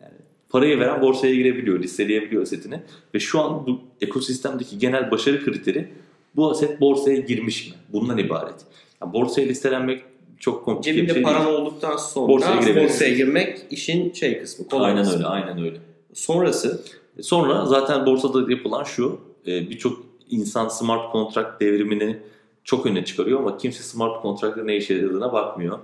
Yani 0.01 0.13
parayı 0.49 0.79
veren 0.79 1.01
borsaya 1.01 1.35
girebiliyor, 1.35 1.79
listeleyebiliyor 1.79 2.41
asetini 2.41 2.81
ve 3.13 3.19
şu 3.19 3.39
an 3.41 3.67
bu 3.67 3.79
ekosistemdeki 4.01 4.79
genel 4.79 5.11
başarı 5.11 5.45
kriteri 5.45 5.87
bu 6.35 6.51
aset 6.51 6.81
borsaya 6.81 7.17
girmiş 7.17 7.67
mi? 7.67 7.73
Bundan 7.93 8.17
ibaret. 8.17 8.55
Yani 9.01 9.13
borsaya 9.13 9.47
listelenmek 9.47 10.03
çok 10.39 10.65
komplike 10.65 11.01
bir 11.07 11.13
şey 11.13 11.23
paran 11.23 11.45
olduktan 11.45 11.97
sonra 11.97 12.27
Borsaya 12.27 12.83
borsaya, 12.83 13.13
girmek 13.13 13.59
işin 13.71 14.13
şey 14.13 14.41
kısmı. 14.41 14.67
kolay 14.67 14.91
Aynen 14.91 15.03
kısmı. 15.03 15.17
öyle, 15.17 15.25
aynen 15.27 15.63
öyle. 15.63 15.77
Sonrası 16.13 16.83
Sonra 17.21 17.65
zaten 17.65 18.05
borsada 18.05 18.51
yapılan 18.51 18.83
şu, 18.83 19.19
e, 19.47 19.69
birçok 19.69 19.99
insan 20.29 20.67
smart 20.67 21.11
contract 21.11 21.61
devrimini 21.61 22.19
çok 22.63 22.85
öne 22.85 23.05
çıkarıyor 23.05 23.39
ama 23.39 23.57
kimse 23.57 23.83
smart 23.83 24.21
contract'ın 24.21 24.67
ne 24.67 24.77
işe 24.77 24.93
yaradığına 24.93 25.33
bakmıyor. 25.33 25.79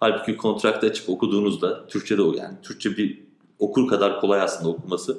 Halbuki 0.00 0.36
kontraktı 0.36 0.86
açıp 0.86 1.08
okuduğunuzda, 1.08 1.86
Türkçe'de 1.86 2.22
o 2.22 2.34
yani 2.34 2.54
Türkçe 2.62 2.96
bir 2.96 3.22
okur 3.58 3.88
kadar 3.88 4.20
kolay 4.20 4.40
aslında 4.40 4.68
okuması. 4.70 5.18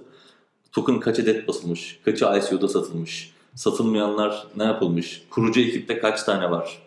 Token 0.71 0.99
kaç 0.99 1.19
adet 1.19 1.47
basılmış, 1.47 1.99
kaçı 2.05 2.25
ICO'da 2.25 2.67
satılmış, 2.67 3.33
satılmayanlar 3.55 4.47
ne 4.57 4.63
yapılmış, 4.63 5.23
kurucu 5.29 5.61
ekipte 5.61 5.99
kaç 5.99 6.23
tane 6.23 6.51
var, 6.51 6.81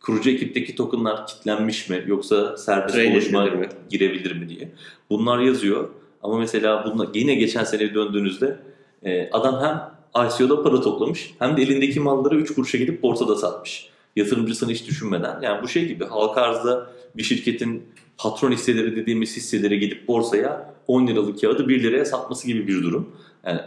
kurucu 0.00 0.30
ekipteki 0.30 0.74
tokenlar 0.74 1.26
kitlenmiş 1.26 1.88
mi 1.88 2.04
yoksa 2.06 2.56
serbest 2.56 2.94
Trade 2.94 3.08
mi? 3.54 3.68
girebilir 3.90 4.36
mi 4.36 4.48
diye. 4.48 4.72
Bunlar 5.10 5.38
yazıyor. 5.38 5.88
Ama 6.22 6.38
mesela 6.38 6.84
bunlar, 6.84 7.08
yine 7.14 7.34
geçen 7.34 7.64
sene 7.64 7.94
döndüğünüzde 7.94 8.58
e, 9.02 9.30
adam 9.30 9.60
hem 9.60 9.98
ICO'da 10.26 10.62
para 10.62 10.80
toplamış 10.80 11.34
hem 11.38 11.56
de 11.56 11.62
elindeki 11.62 12.00
malları 12.00 12.36
3 12.36 12.54
kuruşa 12.54 12.78
gidip 12.78 13.02
borsada 13.02 13.36
satmış. 13.36 13.88
Yatırımcısını 14.16 14.72
hiç 14.72 14.86
düşünmeden. 14.86 15.40
Yani 15.42 15.62
bu 15.62 15.68
şey 15.68 15.86
gibi 15.86 16.04
halka 16.04 16.40
arzda 16.40 16.90
bir 17.16 17.22
şirketin 17.22 17.82
patron 18.18 18.52
hisseleri 18.52 18.96
dediğimiz 18.96 19.36
hisseleri 19.36 19.80
gidip 19.80 20.08
borsaya 20.08 20.74
10 20.86 21.06
liralık 21.06 21.40
kağıdı 21.40 21.68
1 21.68 21.82
liraya 21.82 22.04
satması 22.04 22.46
gibi 22.46 22.66
bir 22.68 22.82
durum. 22.82 23.16
Yani 23.46 23.60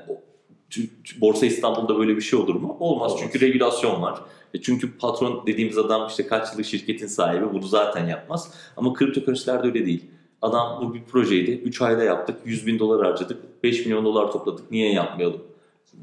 Borsa 1.22 1.46
İstanbul'da 1.46 1.98
böyle 1.98 2.15
bir 2.15 2.22
şey 2.22 2.39
olur 2.39 2.55
mu? 2.55 2.77
Olmaz. 2.79 3.12
Olmaz. 3.12 3.22
Çünkü 3.24 3.46
regülasyon 3.46 4.01
var. 4.01 4.20
E 4.53 4.62
çünkü 4.62 4.98
patron 4.98 5.43
dediğimiz 5.48 5.77
adam 5.77 6.08
işte 6.08 6.27
kaç 6.27 6.51
yıllık 6.51 6.65
şirketin 6.65 7.08
sahibi 7.08 7.53
bunu 7.53 7.67
zaten 7.67 8.08
yapmaz. 8.08 8.53
Ama 8.77 8.93
kripto 8.93 9.22
öyle 9.63 9.86
değil. 9.86 10.05
Adam 10.41 10.81
bu 10.81 10.93
bir 10.93 11.03
projeydi. 11.03 11.51
3 11.51 11.81
ayda 11.81 12.03
yaptık. 12.03 12.36
100 12.45 12.67
bin 12.67 12.79
dolar 12.79 13.07
harcadık. 13.07 13.63
5 13.63 13.86
milyon 13.86 14.05
dolar 14.05 14.31
topladık. 14.31 14.71
Niye 14.71 14.93
yapmayalım 14.93 15.41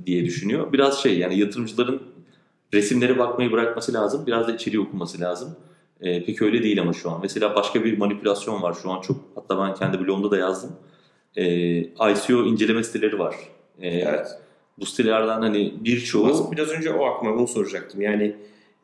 diye 0.07 0.25
düşünüyor. 0.25 0.73
Biraz 0.73 1.03
şey 1.03 1.19
yani 1.19 1.39
yatırımcıların 1.39 2.03
resimlere 2.75 3.19
bakmayı 3.19 3.53
bırakması 3.53 3.93
lazım. 3.93 4.27
Biraz 4.27 4.49
da 4.49 4.53
içeriği 4.53 4.81
okuması 4.81 5.21
lazım. 5.21 5.57
Ee, 6.01 6.25
pek 6.25 6.43
öyle 6.43 6.63
değil 6.63 6.81
ama 6.81 6.93
şu 6.93 7.11
an. 7.11 7.21
Mesela 7.23 7.55
başka 7.55 7.85
bir 7.85 7.99
manipülasyon 7.99 8.63
var 8.63 8.77
şu 8.83 8.91
an 8.91 9.01
çok. 9.01 9.17
Hatta 9.35 9.59
ben 9.59 9.75
kendi 9.75 10.01
blogumda 10.01 10.31
da 10.31 10.37
yazdım. 10.37 10.77
Ee, 11.37 11.79
ICO 11.81 12.45
inceleme 12.45 12.85
siteleri 12.85 13.19
var. 13.19 13.35
Ee, 13.81 13.89
evet. 13.89 14.29
Bu 14.79 14.87
sitelerden 14.87 15.41
hani 15.43 15.75
birçoğu 15.85 16.53
biraz 16.53 16.69
önce 16.69 16.93
o 16.93 17.05
aklıma 17.05 17.37
bunu 17.37 17.49
soracaktım. 17.49 18.01
Yani 18.01 18.37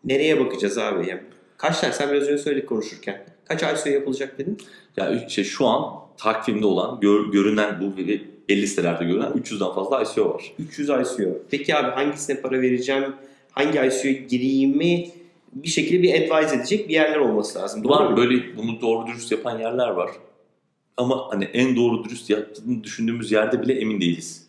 nereye 0.05 0.41
bakacağız 0.41 0.79
abi? 0.79 1.09
Yani 1.09 1.21
kaç 1.57 1.81
tane 1.81 1.93
sen 1.93 2.13
biraz 2.13 2.23
önce 2.23 2.39
söyledik 2.39 2.69
konuşurken. 2.69 3.25
Kaç 3.49 3.63
ICO 3.63 3.91
yapılacak 3.91 4.39
dedin? 4.39 4.59
ya 4.97 5.25
işte 5.27 5.45
şu 5.45 5.67
an 5.67 5.95
takvimde 6.17 6.67
olan 6.67 7.01
gör- 7.01 7.33
görünen 7.33 7.81
bu 7.81 7.97
ve 8.03 8.21
belli 8.49 8.67
sitelerde 8.69 9.05
görünen 9.05 9.33
300'den 9.33 9.73
fazla 9.75 10.03
ICO 10.03 10.35
var. 10.35 10.53
300 10.59 10.89
ICO. 10.89 11.39
Peki 11.51 11.77
abi 11.77 11.91
hangisine 11.91 12.41
para 12.41 12.61
vereceğim? 12.63 13.05
Hangi 13.53 13.79
ICO'ya 13.79 14.13
gireyimi 14.13 15.09
bir 15.53 15.69
şekilde 15.69 16.03
bir 16.03 16.15
advise 16.15 16.57
edecek 16.57 16.89
bir 16.89 16.95
yerler 16.95 17.17
olması 17.19 17.59
lazım. 17.59 17.85
Doğru 17.85 17.93
var 17.93 18.11
mu? 18.11 18.17
böyle 18.17 18.57
bunu 18.57 18.81
doğru 18.81 19.07
dürüst 19.07 19.33
yapan 19.33 19.59
yerler 19.59 19.89
var. 19.89 20.11
Ama 20.97 21.27
hani 21.31 21.45
en 21.45 21.77
doğru 21.77 22.05
dürüst 22.05 22.31
yaptığını 22.31 22.85
düşündüğümüz 22.85 23.33
yerde 23.33 23.63
bile 23.63 23.75
emin 23.81 24.01
değiliz. 24.01 24.49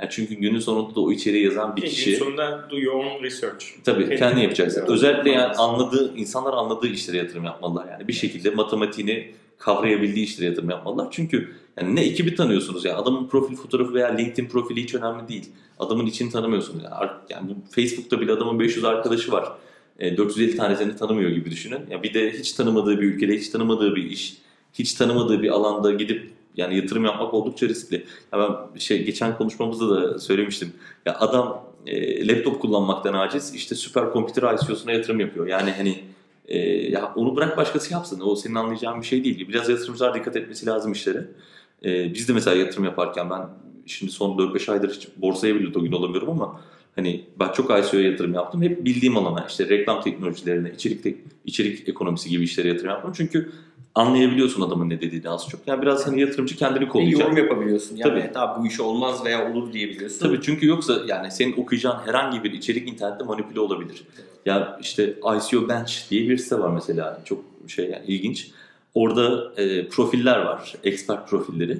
Yani 0.00 0.10
çünkü 0.10 0.34
günün 0.34 0.58
sonunda 0.60 0.94
da 0.94 1.00
o 1.00 1.12
içeriği 1.12 1.44
yazan 1.44 1.76
bir 1.76 1.82
kişi 1.82 2.16
sonunda 2.16 2.68
do 2.70 2.78
your 2.78 3.04
own 3.04 3.24
research. 3.24 3.64
tabii 3.84 4.02
Kendi- 4.04 4.16
kendi 4.18 4.40
yapacaksın. 4.40 4.80
Evet. 4.80 4.90
Özellikle 4.90 5.30
yani 5.30 5.54
anladığı, 5.54 6.16
insanlar 6.16 6.52
anladığı 6.52 6.86
işlere 6.86 7.16
yatırım 7.16 7.44
yapmalılar. 7.44 7.88
Yani 7.90 8.08
bir 8.08 8.12
şekilde 8.12 8.50
matematiğini 8.50 9.30
kavrayabildiği 9.58 10.24
işlere 10.26 10.46
yatırım 10.48 10.70
yapmalılar. 10.70 11.08
Çünkü 11.10 11.54
yani 11.80 11.96
ne 11.96 12.00
ekibi 12.00 12.34
tanıyorsunuz 12.34 12.84
ya 12.84 12.96
adamın 12.96 13.28
profil 13.28 13.56
fotoğrafı 13.56 13.94
veya 13.94 14.08
LinkedIn 14.08 14.48
profili 14.48 14.82
hiç 14.82 14.94
önemli 14.94 15.28
değil. 15.28 15.48
Adamın 15.78 16.06
içini 16.06 16.30
tanımıyorsunuz. 16.30 16.84
Yani, 16.84 17.10
yani 17.30 17.48
bu 17.50 17.54
Facebook'ta 17.70 18.20
bile 18.20 18.32
adamın 18.32 18.60
500 18.60 18.84
arkadaşı 18.84 19.32
var. 19.32 19.52
E, 19.98 20.16
450 20.16 20.56
tanesini 20.56 20.96
tanımıyor 20.96 21.30
gibi 21.30 21.50
düşünün. 21.50 21.80
Ya 21.90 22.02
bir 22.02 22.14
de 22.14 22.32
hiç 22.32 22.52
tanımadığı 22.52 23.00
bir 23.00 23.06
ülkede, 23.06 23.36
hiç 23.36 23.48
tanımadığı 23.48 23.96
bir 23.96 24.10
iş, 24.10 24.36
hiç 24.74 24.94
tanımadığı 24.94 25.42
bir 25.42 25.48
alanda 25.48 25.90
gidip 25.92 26.30
yani 26.60 26.76
yatırım 26.76 27.04
yapmak 27.04 27.34
oldukça 27.34 27.68
riskli. 27.68 28.04
Ya 28.32 28.38
ben 28.38 28.78
şey 28.78 29.04
geçen 29.04 29.36
konuşmamızda 29.36 29.90
da 29.90 30.18
söylemiştim. 30.18 30.72
Ya 31.06 31.16
adam 31.18 31.64
e, 31.86 32.28
laptop 32.28 32.60
kullanmaktan 32.60 33.14
aciz 33.14 33.54
işte 33.54 33.74
süper 33.74 34.12
computer 34.12 34.54
ICO'suna 34.54 34.92
yatırım 34.92 35.20
yapıyor. 35.20 35.46
Yani 35.46 35.70
hani 35.70 36.04
e, 36.48 36.58
ya 36.90 37.12
onu 37.16 37.36
bırak 37.36 37.56
başkası 37.56 37.92
yapsın. 37.92 38.20
O 38.24 38.36
senin 38.36 38.54
anlayacağın 38.54 39.00
bir 39.00 39.06
şey 39.06 39.24
değil. 39.24 39.48
Biraz 39.48 39.68
yatırımcılar 39.68 40.14
dikkat 40.14 40.36
etmesi 40.36 40.66
lazım 40.66 40.92
işlere. 40.92 41.26
E, 41.84 42.14
biz 42.14 42.28
de 42.28 42.32
mesela 42.32 42.56
yatırım 42.56 42.84
yaparken 42.84 43.30
ben 43.30 43.48
şimdi 43.86 44.12
son 44.12 44.38
4-5 44.38 44.72
aydır 44.72 44.94
hiç 44.94 45.08
borsaya 45.16 45.54
bile 45.54 45.74
dogin 45.74 45.92
olamıyorum 45.92 46.30
ama 46.30 46.60
hani 46.96 47.24
ben 47.40 47.52
çok 47.52 47.64
ICO'ya 47.64 48.10
yatırım 48.10 48.34
yaptım. 48.34 48.62
Hep 48.62 48.84
bildiğim 48.84 49.16
alana 49.16 49.46
işte 49.48 49.68
reklam 49.68 50.02
teknolojilerine, 50.02 50.70
içerik, 50.70 51.16
içerik 51.44 51.88
ekonomisi 51.88 52.28
gibi 52.30 52.44
işlere 52.44 52.68
yatırım 52.68 52.90
yaptım. 52.90 53.12
Çünkü 53.16 53.52
anlayabiliyorsun 53.94 54.62
adamın 54.62 54.90
ne 54.90 55.00
dediğini 55.00 55.28
az 55.28 55.48
çok. 55.48 55.60
Yani 55.66 55.82
biraz 55.82 56.06
hani 56.06 56.20
yatırımcı 56.20 56.56
kendini 56.56 56.88
kollayacak. 56.88 57.20
yorum 57.20 57.36
yapabiliyorsun. 57.36 57.96
Yani 57.96 58.30
Tabii. 58.32 58.38
abi 58.38 58.62
bu 58.62 58.66
iş 58.66 58.80
olmaz 58.80 59.24
veya 59.24 59.52
olur 59.52 59.72
diyebiliyorsun. 59.72 60.18
Tabii 60.18 60.40
çünkü 60.42 60.66
yoksa 60.66 61.00
yani 61.06 61.30
senin 61.30 61.62
okuyacağın 61.62 61.98
herhangi 62.06 62.44
bir 62.44 62.52
içerik 62.52 62.88
internette 62.88 63.24
manipüle 63.24 63.60
olabilir. 63.60 64.04
Ya 64.46 64.78
işte 64.80 65.14
ICO 65.36 65.68
Bench 65.68 65.92
diye 66.10 66.28
bir 66.28 66.36
site 66.36 66.58
var 66.58 66.70
mesela. 66.70 67.20
Çok 67.24 67.44
şey 67.68 67.90
yani 67.90 68.04
ilginç. 68.06 68.50
Orada 68.94 69.52
e, 69.56 69.88
profiller 69.88 70.38
var. 70.38 70.74
Expert 70.84 71.28
profilleri. 71.28 71.78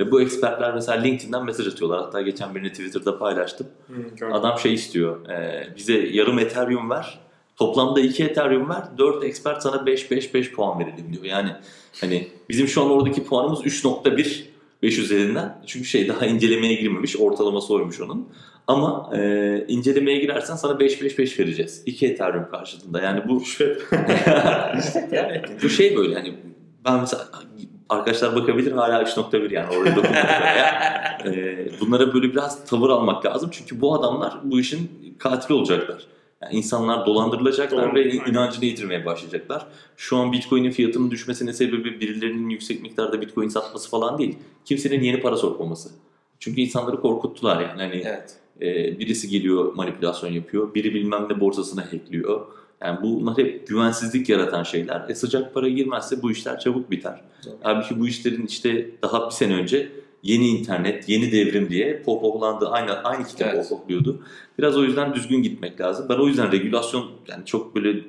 Ve 0.00 0.10
bu 0.10 0.22
expertler 0.22 0.74
mesela 0.74 1.00
LinkedIn'den 1.00 1.44
mesaj 1.44 1.68
atıyorlar. 1.68 2.00
Hatta 2.00 2.22
geçen 2.22 2.54
birini 2.54 2.70
Twitter'da 2.70 3.18
paylaştım. 3.18 3.66
Gördüm. 4.16 4.34
Adam 4.34 4.58
şey 4.58 4.74
istiyor. 4.74 5.28
e, 5.28 5.68
bize 5.76 5.92
yarım 5.92 6.38
Ethereum 6.38 6.90
ver. 6.90 7.18
Toplamda 7.56 8.00
2 8.00 8.24
Ethereum 8.24 8.70
ver. 8.70 8.82
4 8.98 9.24
expert 9.24 9.62
sana 9.62 9.76
5-5-5 9.76 10.52
puan 10.52 10.78
verelim 10.78 11.12
diyor. 11.12 11.24
Yani 11.24 11.50
hani 12.00 12.28
bizim 12.48 12.68
şu 12.68 12.82
an 12.82 12.90
oradaki 12.90 13.24
puanımız 13.24 13.60
3.1 13.60 14.44
5 14.82 14.98
üzerinden. 14.98 15.62
Çünkü 15.66 15.86
şey 15.86 16.08
daha 16.08 16.26
incelemeye 16.26 16.74
girmemiş. 16.74 17.16
Ortalaması 17.16 17.74
oymuş 17.74 18.00
onun. 18.00 18.28
Ama 18.66 19.10
e, 19.16 19.64
incelemeye 19.68 20.18
girersen 20.18 20.56
sana 20.56 20.72
5-5-5 20.72 21.38
vereceğiz. 21.38 21.82
2 21.86 22.06
Ethereum 22.06 22.50
karşılığında. 22.50 23.00
Yani 23.00 23.28
bu 23.28 23.34
bu 25.62 25.68
şey 25.68 25.96
böyle 25.96 26.14
hani 26.14 26.34
ben 26.84 27.00
mesela 27.00 27.28
arkadaşlar 27.88 28.36
bakabilir 28.36 28.72
hala 28.72 29.02
3.1 29.02 29.54
yani 29.54 29.68
dokunmuyor. 29.96 30.24
Ee, 31.26 31.68
bunlara 31.80 32.14
böyle 32.14 32.32
biraz 32.32 32.64
tavır 32.66 32.90
almak 32.90 33.26
lazım. 33.26 33.50
Çünkü 33.52 33.80
bu 33.80 33.94
adamlar 33.94 34.34
bu 34.44 34.60
işin 34.60 34.90
katili 35.18 35.54
olacaklar. 35.54 36.06
Yani 36.42 36.54
insanlar 36.54 37.06
dolandırılacaklar 37.06 37.88
Doğru, 37.88 37.94
ve 37.94 38.00
aynen. 38.00 38.30
inancını 38.30 38.64
yitirmeye 38.64 39.06
başlayacaklar. 39.06 39.66
Şu 39.96 40.16
an 40.16 40.32
Bitcoin'in 40.32 40.70
fiyatının 40.70 41.10
düşmesinin 41.10 41.52
sebebi 41.52 42.00
birilerinin 42.00 42.48
yüksek 42.48 42.82
miktarda 42.82 43.20
Bitcoin 43.20 43.48
satması 43.48 43.90
falan 43.90 44.18
değil. 44.18 44.38
Kimsenin 44.64 45.02
yeni 45.02 45.20
para 45.20 45.36
sokmaması. 45.36 45.90
Çünkü 46.38 46.60
insanları 46.60 47.00
korkuttular 47.00 47.60
yani. 47.60 47.82
Hani 47.82 48.02
evet. 48.06 48.36
ee, 48.60 48.98
birisi 48.98 49.28
geliyor 49.28 49.74
manipülasyon 49.74 50.32
yapıyor. 50.32 50.74
Biri 50.74 50.94
bilmem 50.94 51.26
ne 51.30 51.40
borsasına 51.40 51.82
hackliyor. 51.92 52.46
Yani 52.80 52.98
bunlar 53.02 53.38
hep 53.38 53.68
güvensizlik 53.68 54.28
yaratan 54.28 54.62
şeyler. 54.62 55.08
E 55.08 55.14
sıcak 55.14 55.54
para 55.54 55.68
girmezse 55.68 56.22
bu 56.22 56.30
işler 56.30 56.58
çabuk 56.58 56.90
biter. 56.90 57.20
Halbuki 57.60 58.00
bu 58.00 58.08
işlerin 58.08 58.46
işte 58.46 58.90
daha 59.02 59.26
bir 59.26 59.30
sene 59.30 59.54
önce 59.54 59.92
yeni 60.22 60.48
internet, 60.48 61.08
yeni 61.08 61.32
devrim 61.32 61.70
diye 61.70 62.02
pohpohlandı. 62.02 62.68
Aynı, 62.68 63.02
aynı 63.02 63.24
kitap 63.26 63.54
Evet. 63.54 63.68
pohpohluyordu. 63.68 64.22
Biraz 64.58 64.76
o 64.76 64.82
yüzden 64.84 65.14
düzgün 65.14 65.42
gitmek 65.42 65.80
lazım. 65.80 66.06
Ben 66.08 66.16
o 66.18 66.26
yüzden 66.26 66.52
regülasyon 66.52 67.10
yani 67.28 67.44
çok 67.44 67.76
böyle 67.76 68.00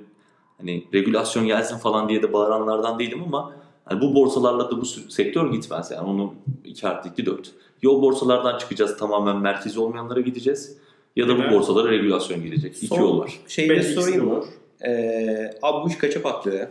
hani 0.57 0.83
regülasyon 0.93 1.45
gelsin 1.47 1.77
falan 1.77 2.09
diye 2.09 2.21
de 2.23 2.33
bağıranlardan 2.33 2.99
değilim 2.99 3.23
ama 3.25 3.53
hani 3.85 4.01
bu 4.01 4.15
borsalarla 4.15 4.71
da 4.71 4.81
bu 4.81 4.85
sektör 4.85 5.51
gitmez. 5.51 5.91
Yani 5.91 6.07
onun 6.09 6.31
2 6.65 6.87
artı 6.87 7.09
2 7.09 7.25
4. 7.25 7.51
Ya 7.83 7.89
o 7.89 8.01
borsalardan 8.01 8.57
çıkacağız 8.57 8.97
tamamen 8.97 9.37
merkezi 9.37 9.79
olmayanlara 9.79 10.21
gideceğiz 10.21 10.77
ya 11.15 11.27
da 11.27 11.37
bu 11.37 11.41
Evet. 11.41 11.53
borsalara 11.53 11.89
regülasyon 11.91 12.43
gelecek. 12.43 12.77
İki 12.77 12.87
Son 12.87 12.99
yol 12.99 13.19
var. 13.19 13.39
Şeyi 13.47 13.69
de 13.69 13.83
sorayım 13.83 14.25
mı? 14.27 14.43
Ee, 14.85 15.51
abi 15.61 15.85
bu 15.85 15.89
iş 15.89 15.97
kaça 15.97 16.21
patlıyor 16.21 16.59
ya? 16.59 16.69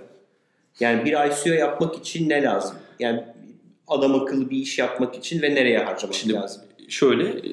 Yani 0.80 1.04
bir 1.04 1.12
ICO 1.12 1.50
yapmak 1.54 1.96
için 1.96 2.28
ne 2.28 2.42
lazım? 2.42 2.76
Yani 2.98 3.24
adam 3.92 4.14
akıllı 4.14 4.50
bir 4.50 4.56
iş 4.56 4.78
yapmak 4.78 5.14
için 5.16 5.42
ve 5.42 5.54
nereye 5.54 5.78
harcamak 5.78 6.14
Şimdi 6.14 6.34
lazım? 6.34 6.62
şöyle 6.88 7.24
e, 7.28 7.50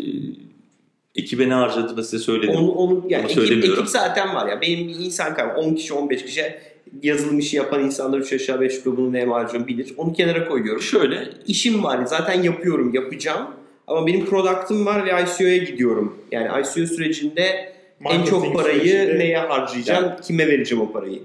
ekibe 1.15 1.49
ne 1.49 1.53
harcadığını 1.53 2.03
size 2.03 2.19
söyledim. 2.23 2.55
Onu, 2.55 2.71
onu 2.71 3.05
yani 3.09 3.25
Onu 3.37 3.43
ekip, 3.43 3.63
ekip 3.65 3.87
zaten 3.87 4.35
var 4.35 4.47
ya. 4.49 4.61
Benim 4.61 4.87
bir 4.87 4.95
insan 4.95 5.33
kavramı 5.35 5.59
10 5.59 5.75
kişi 5.75 5.93
15 5.93 6.25
kişi 6.25 6.55
yazılım 7.03 7.39
işi 7.39 7.57
yapan 7.57 7.83
insanlar 7.85 8.19
3 8.19 8.33
aşağı 8.33 8.61
5 8.61 8.75
yukarı 8.75 8.97
bunu 8.97 9.13
ne 9.13 9.25
harcıyorum 9.25 9.67
bilir. 9.67 9.93
Onu 9.97 10.13
kenara 10.13 10.47
koyuyorum. 10.47 10.81
Şöyle 10.81 11.27
İşim 11.47 11.83
var 11.83 12.05
zaten 12.05 12.43
yapıyorum 12.43 12.93
yapacağım. 12.93 13.47
Ama 13.87 14.07
benim 14.07 14.25
product'ım 14.25 14.85
var 14.85 15.05
ve 15.05 15.09
ICO'ya 15.23 15.57
gidiyorum. 15.57 16.17
Yani 16.31 16.47
ICO 16.61 16.85
sürecinde 16.87 17.73
en 18.05 18.23
çok 18.23 18.31
Marketing 18.31 18.55
parayı 18.55 18.79
sürecinde- 18.81 19.19
neye 19.19 19.37
harcayacağım, 19.37 20.13
kime 20.27 20.47
vereceğim 20.47 20.83
o 20.83 20.91
parayı? 20.91 21.19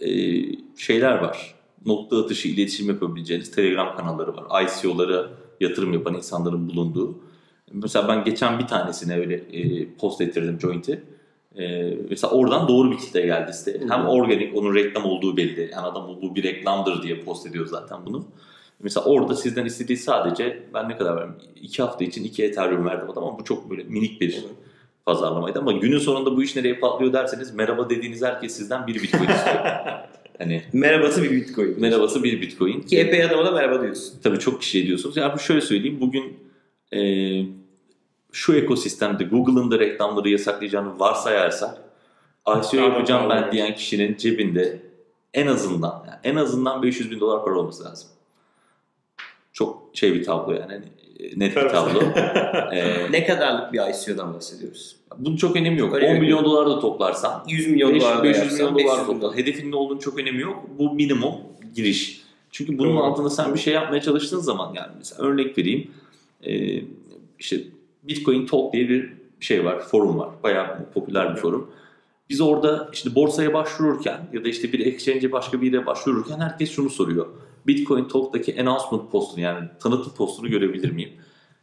e, 0.00 0.08
şeyler 0.76 1.18
var. 1.18 1.54
Nokta 1.86 2.24
atışı 2.24 2.48
iletişim 2.48 2.88
yapabileceğiniz 2.88 3.50
Telegram 3.50 3.96
kanalları 3.96 4.36
var. 4.36 4.64
ICO'lara 4.64 5.28
yatırım 5.60 5.92
yapan 5.92 6.14
insanların 6.14 6.68
bulunduğu. 6.68 7.18
Mesela 7.72 8.08
ben 8.08 8.24
geçen 8.24 8.58
bir 8.58 8.66
tanesine 8.66 9.18
öyle 9.18 9.34
e, 9.34 9.88
post 9.94 10.20
ettirdim 10.20 10.60
Joint'i. 10.60 11.02
E, 11.58 11.94
mesela 12.10 12.32
oradan 12.32 12.68
doğru 12.68 12.90
bir 12.90 12.98
kitle 12.98 13.20
geldi 13.20 13.52
siteye. 13.52 13.80
Hem 13.88 14.06
organik, 14.06 14.56
onun 14.56 14.74
reklam 14.74 15.04
olduğu 15.04 15.36
belli. 15.36 15.70
Yani 15.72 15.86
adam 15.86 16.08
bu 16.22 16.36
bir 16.36 16.42
reklamdır 16.42 17.02
diye 17.02 17.24
post 17.24 17.46
ediyor 17.46 17.66
zaten 17.66 17.98
bunu. 18.06 18.24
Mesela 18.82 19.06
orada 19.06 19.34
sizden 19.34 19.64
istediği 19.64 19.96
sadece 19.96 20.62
ben 20.74 20.88
ne 20.88 20.96
kadar 20.96 21.16
verdim? 21.16 21.34
İki 21.56 21.82
hafta 21.82 22.04
için 22.04 22.24
iki 22.24 22.44
Ethereum 22.44 22.86
verdim 22.86 23.10
adam 23.10 23.24
ama 23.24 23.38
bu 23.38 23.44
çok 23.44 23.70
böyle 23.70 23.84
minik 23.84 24.20
bir 24.20 24.44
pazarlamaydı. 25.06 25.58
Ama 25.58 25.72
günün 25.72 25.98
sonunda 25.98 26.36
bu 26.36 26.42
iş 26.42 26.56
nereye 26.56 26.78
patlıyor 26.78 27.12
derseniz 27.12 27.54
merhaba 27.54 27.90
dediğiniz 27.90 28.22
herkes 28.22 28.56
sizden 28.56 28.86
bir 28.86 28.94
Bitcoin 28.94 29.28
istiyor. 29.28 29.64
hani 30.38 30.62
Merhabası 30.72 31.22
bir 31.22 31.30
bitcoin. 31.30 31.80
merhabası 31.80 32.22
bir 32.24 32.40
Bitcoin. 32.40 32.80
Ki 32.80 32.98
epey 32.98 33.24
adama 33.24 33.44
da 33.44 33.50
merhaba 33.50 33.82
diyorsun. 33.82 34.14
Tabii 34.22 34.38
çok 34.38 34.60
kişi 34.60 34.82
ediyorsunuz. 34.82 35.16
Ya 35.16 35.34
bu 35.34 35.38
şöyle 35.38 35.60
söyleyeyim. 35.60 35.98
Bugün 36.00 36.38
e, 36.92 37.00
şu 38.32 38.54
ekosistemde 38.54 39.24
Google'ın 39.24 39.70
da 39.70 39.78
reklamları 39.78 40.28
yasaklayacağını 40.28 40.98
varsayarsak 41.00 41.78
ICO 42.48 42.76
yapacağım 42.76 43.30
ben 43.30 43.52
diyen 43.52 43.74
kişinin 43.74 44.16
cebinde 44.16 44.82
en 45.34 45.46
azından 45.46 46.04
yani 46.06 46.18
en 46.24 46.36
azından 46.36 46.82
500 46.82 47.10
bin 47.10 47.20
dolar 47.20 47.44
para 47.44 47.58
olması 47.58 47.84
lazım. 47.84 48.08
Çok 49.56 49.90
şey 49.92 50.14
bir 50.14 50.24
tablo 50.24 50.52
yani. 50.52 50.72
hani, 50.72 50.84
e, 51.18 51.38
net 51.38 51.56
bir 51.56 51.68
tablo. 51.68 52.00
E, 52.72 53.12
Ne 53.12 53.26
kadarlık 53.26 53.72
bir 53.72 53.78
ICO'dan 53.78 54.34
bahsediyoruz? 54.34 54.96
bunun 55.18 55.36
çok 55.36 55.56
önemi 55.56 55.80
yok. 55.80 55.94
Öyle 55.94 56.06
10 56.06 56.12
mi? 56.14 56.20
milyon 56.20 56.44
dolar 56.44 56.66
da 56.66 56.80
toplarsan 56.80 57.44
100 57.48 57.66
milyon 57.66 57.94
500 57.94 58.04
dolar 58.04 58.18
da 58.18 58.22
500 58.22 58.42
yapsan, 58.44 58.74
milyon 58.74 58.88
dolar 58.88 58.98
500 58.98 59.08
bin 59.08 59.20
toplar. 59.20 59.38
Hedefin 59.38 59.70
ne 59.70 59.76
olduğunu 59.76 60.00
çok 60.00 60.18
önemi 60.18 60.42
yok. 60.42 60.64
Bu 60.78 60.94
minimum 60.94 61.34
giriş. 61.74 62.22
Çünkü 62.50 62.78
bunun 62.78 62.96
Doğru. 62.96 63.02
altında 63.04 63.30
sen 63.30 63.54
bir 63.54 63.58
şey 63.58 63.74
yapmaya 63.74 64.00
çalıştığın 64.00 64.40
zaman 64.40 64.74
yani 64.74 64.92
mesela 64.98 65.22
örnek 65.22 65.58
vereyim. 65.58 65.90
Ee, 66.46 66.82
işte 67.38 67.60
Bitcoin 68.02 68.46
Talk 68.46 68.72
diye 68.72 68.88
bir 68.88 69.12
şey 69.40 69.64
var, 69.64 69.80
forum 69.80 70.18
var. 70.18 70.28
Bayağı 70.42 70.90
popüler 70.94 71.34
bir 71.36 71.40
forum. 71.40 71.70
Biz 72.30 72.40
orada 72.40 72.88
işte 72.92 73.14
borsaya 73.14 73.54
başvururken 73.54 74.20
ya 74.32 74.44
da 74.44 74.48
işte 74.48 74.72
bir 74.72 74.86
exchange'e 74.86 75.32
başka 75.32 75.60
bir 75.62 75.72
yere 75.72 75.86
başvururken 75.86 76.40
herkes 76.40 76.70
şunu 76.70 76.90
soruyor. 76.90 77.26
Bitcoin 77.66 78.08
Talk'taki 78.08 78.60
announcement 78.60 79.12
postunu 79.12 79.40
yani 79.40 79.68
tanıtım 79.80 80.12
postunu 80.14 80.48
görebilir 80.50 80.90
miyim? 80.90 81.10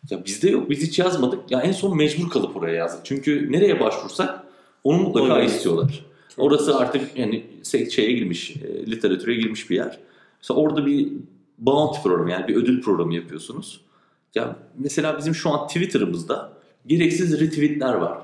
Ya 0.09 0.25
bizde 0.25 0.49
yok. 0.49 0.69
Biz 0.69 0.87
hiç 0.87 0.99
yazmadık. 0.99 1.51
Ya 1.51 1.61
en 1.61 1.71
son 1.71 1.97
mecbur 1.97 2.29
kalıp 2.29 2.55
oraya 2.57 2.75
yazdık. 2.75 3.05
Çünkü 3.05 3.51
nereye 3.51 3.79
başvursak 3.79 4.43
onu 4.83 4.97
mutlaka 4.97 5.33
Onu 5.35 5.43
istiyorlar. 5.43 6.05
Çok 6.35 6.45
Orası 6.45 6.65
güzel. 6.65 6.77
artık 6.81 7.17
yani 7.17 7.43
se- 7.63 7.89
şeye 7.91 8.11
girmiş, 8.11 8.55
e, 8.57 8.91
literatüre 8.91 9.35
girmiş 9.35 9.69
bir 9.69 9.75
yer. 9.75 9.99
Mesela 10.41 10.59
orada 10.59 10.85
bir 10.85 11.07
bounty 11.57 11.99
programı 12.03 12.31
yani 12.31 12.47
bir 12.47 12.55
ödül 12.55 12.81
programı 12.81 13.15
yapıyorsunuz. 13.15 13.81
Ya 14.35 14.55
mesela 14.77 15.17
bizim 15.17 15.35
şu 15.35 15.49
an 15.49 15.67
Twitter'ımızda 15.67 16.53
gereksiz 16.87 17.39
retweetler 17.39 17.93
var. 17.93 18.17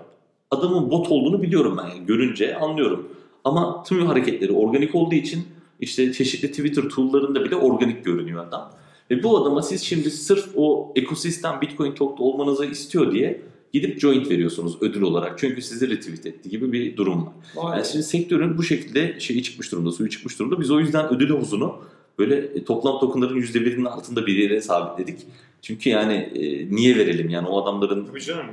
Adamın 0.51 0.91
bot 0.91 1.07
olduğunu 1.11 1.41
biliyorum 1.41 1.77
ben 1.83 1.87
yani 1.89 2.05
görünce 2.05 2.55
anlıyorum. 2.55 3.09
Ama 3.43 3.83
tüm 3.83 4.05
hareketleri 4.05 4.51
organik 4.51 4.95
olduğu 4.95 5.15
için 5.15 5.43
işte 5.79 6.13
çeşitli 6.13 6.51
Twitter 6.51 6.83
tool'larında 6.83 7.45
bile 7.45 7.55
organik 7.55 8.05
görünüyor 8.05 8.47
adam. 8.47 8.71
Ve 9.11 9.23
bu 9.23 9.37
adama 9.37 9.61
siz 9.61 9.81
şimdi 9.81 10.11
sırf 10.11 10.49
o 10.55 10.93
ekosistem 10.95 11.61
Bitcoin 11.61 11.95
Talk'ta 11.95 12.23
olmanızı 12.23 12.65
istiyor 12.65 13.11
diye 13.11 13.41
gidip 13.73 13.99
joint 13.99 14.29
veriyorsunuz 14.29 14.77
ödül 14.81 15.01
olarak. 15.01 15.39
Çünkü 15.39 15.61
sizi 15.61 15.89
retweet 15.89 16.25
etti 16.25 16.49
gibi 16.49 16.71
bir 16.71 16.97
durum 16.97 17.29
var. 17.55 17.77
Yani 17.77 17.85
şimdi 17.85 18.03
sektörün 18.03 18.57
bu 18.57 18.63
şekilde 18.63 19.19
şeyi 19.19 19.43
çıkmış 19.43 19.71
durumda, 19.71 19.91
suyu 19.91 20.09
çıkmış 20.09 20.39
durumda. 20.39 20.61
Biz 20.61 20.71
o 20.71 20.79
yüzden 20.79 21.13
ödül 21.13 21.29
havuzunu 21.29 21.75
böyle 22.19 22.35
e, 22.35 22.63
toplam 22.63 22.99
tokenların 22.99 23.41
%1'inin 23.41 23.85
altında 23.85 24.27
bir 24.27 24.35
yere 24.35 24.61
sabitledik. 24.61 25.19
Çünkü 25.61 25.89
yani 25.89 26.13
e, 26.13 26.75
niye 26.75 26.97
verelim 26.97 27.29
yani 27.29 27.47
o 27.47 27.63
adamların 27.63 28.19
canım. 28.19 28.45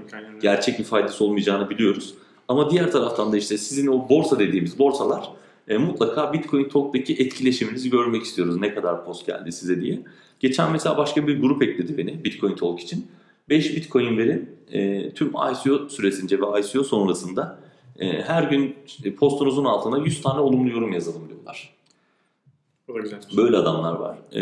Gerçek 0.42 0.78
bir 0.78 0.84
faydası 0.84 1.24
olmayacağını 1.24 1.70
biliyoruz. 1.70 2.14
Ama 2.48 2.70
diğer 2.70 2.92
taraftan 2.92 3.32
da 3.32 3.36
işte 3.36 3.58
sizin 3.58 3.86
o 3.86 4.08
borsa 4.08 4.38
dediğimiz 4.38 4.78
borsalar 4.78 5.30
E, 5.68 5.78
mutlaka 5.78 6.32
Bitcoin 6.32 6.68
Talk'taki 6.68 7.14
etkileşiminizi 7.14 7.90
görmek 7.90 8.22
istiyoruz. 8.22 8.56
Ne 8.56 8.74
kadar 8.74 9.04
post 9.04 9.26
geldi 9.26 9.52
size 9.52 9.80
diye. 9.80 10.00
Geçen 10.40 10.72
mesela 10.72 10.96
başka 10.96 11.26
bir 11.26 11.40
grup 11.40 11.62
ekledi 11.62 11.98
beni 11.98 12.24
Bitcoin 12.24 12.56
Talk 12.56 12.80
için. 12.80 13.06
5 13.48 13.76
Bitcoin 13.76 14.18
verin 14.18 14.50
e, 14.72 15.10
tüm 15.10 15.28
ICO 15.28 15.88
süresince 15.88 16.40
ve 16.40 16.60
ICO 16.60 16.84
sonrasında 16.84 17.58
e, 17.98 18.22
her 18.22 18.42
gün 18.42 18.76
işte 18.86 19.14
postunuzun 19.14 19.64
altına 19.64 19.98
100 19.98 20.22
tane 20.22 20.40
olumlu 20.40 20.70
yorum 20.70 20.92
yazalım 20.92 21.28
diyorlar. 21.28 21.76
Bu 22.88 22.94
da 22.94 22.98
güzel. 22.98 23.20
Böyle 23.36 23.56
adamlar 23.56 23.94
var. 23.94 24.18
Ee, 24.32 24.40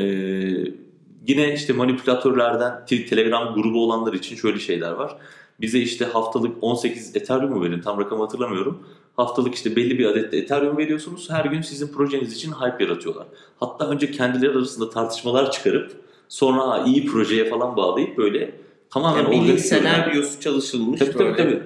yine 1.26 1.54
işte 1.54 1.72
manipülatörlerden 1.72 2.86
te- 2.86 3.06
Telegram 3.06 3.54
grubu 3.54 3.84
olanlar 3.84 4.12
için 4.12 4.36
şöyle 4.36 4.58
şeyler 4.58 4.92
var. 4.92 5.16
Bize 5.60 5.78
işte 5.78 6.04
haftalık 6.04 6.56
18 6.60 7.16
Ethereum 7.16 7.62
verin 7.62 7.80
tam 7.80 8.00
rakam 8.00 8.20
hatırlamıyorum. 8.20 8.86
Haftalık 9.16 9.54
işte 9.54 9.76
belli 9.76 9.98
bir 9.98 10.06
adette 10.06 10.36
Ethereum 10.36 10.76
veriyorsunuz. 10.78 11.30
Her 11.30 11.44
gün 11.44 11.62
sizin 11.62 11.88
projeniz 11.88 12.32
için 12.36 12.52
hype 12.52 12.84
yaratıyorlar. 12.84 13.26
Hatta 13.60 13.88
önce 13.88 14.10
kendileri 14.10 14.50
arasında 14.50 14.90
tartışmalar 14.90 15.50
çıkarıp 15.50 15.92
sonra 16.28 16.62
"Aa, 16.62 16.84
iyi 16.84 17.06
projeye 17.06 17.48
falan 17.50 17.76
bağlayıp 17.76 18.18
böyle 18.18 18.50
tamamen 18.90 19.22
Yani 19.22 19.36
ürünler- 19.36 19.58
senaryosu 19.58 20.40
çalışılmış 20.40 21.00
Tabii 21.00 21.12
tabii 21.12 21.24
böyle 21.24 21.36
tabii. 21.36 21.62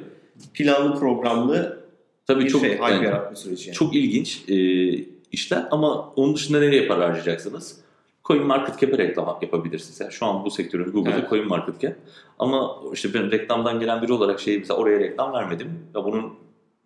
planlı 0.55 0.99
programlı 0.99 1.79
Tabii 2.27 2.45
bir 2.45 2.51
çok 2.51 2.61
şey, 2.61 2.79
yani- 2.83 3.05
yaratma 3.05 3.37
süreci 3.37 3.69
yani. 3.69 3.75
Çok 3.77 3.95
ilginç 3.97 4.43
e, 4.49 4.55
işler 5.33 5.67
ama 5.71 6.13
onun 6.17 6.35
dışında 6.35 6.59
nereye 6.61 6.87
para 6.89 7.05
harcayacaksınız? 7.05 7.77
Coin 8.25 8.47
Market 8.47 8.81
Cap'e 8.81 8.99
reklam 8.99 9.39
yapabilirsiniz. 9.43 10.01
Yani 10.01 10.13
şu 10.13 10.27
an 10.27 10.45
bu 10.45 10.51
sektörün 10.51 10.93
Google'da 10.93 11.17
Evet. 11.19 11.31
Coin 11.31 11.49
Market 11.49 11.81
Cap. 11.81 11.93
Ama 12.39 12.77
işte 12.93 13.15
ben 13.15 13.31
reklamdan 13.31 13.81
gelen 13.81 14.03
biri 14.03 14.13
olarak 14.13 14.41
şey 14.41 14.59
mesela 14.59 14.81
oraya 14.81 15.01
reklam 15.01 15.33
vermedim. 15.33 15.71
Ya 15.95 16.05
bunun 16.05 16.33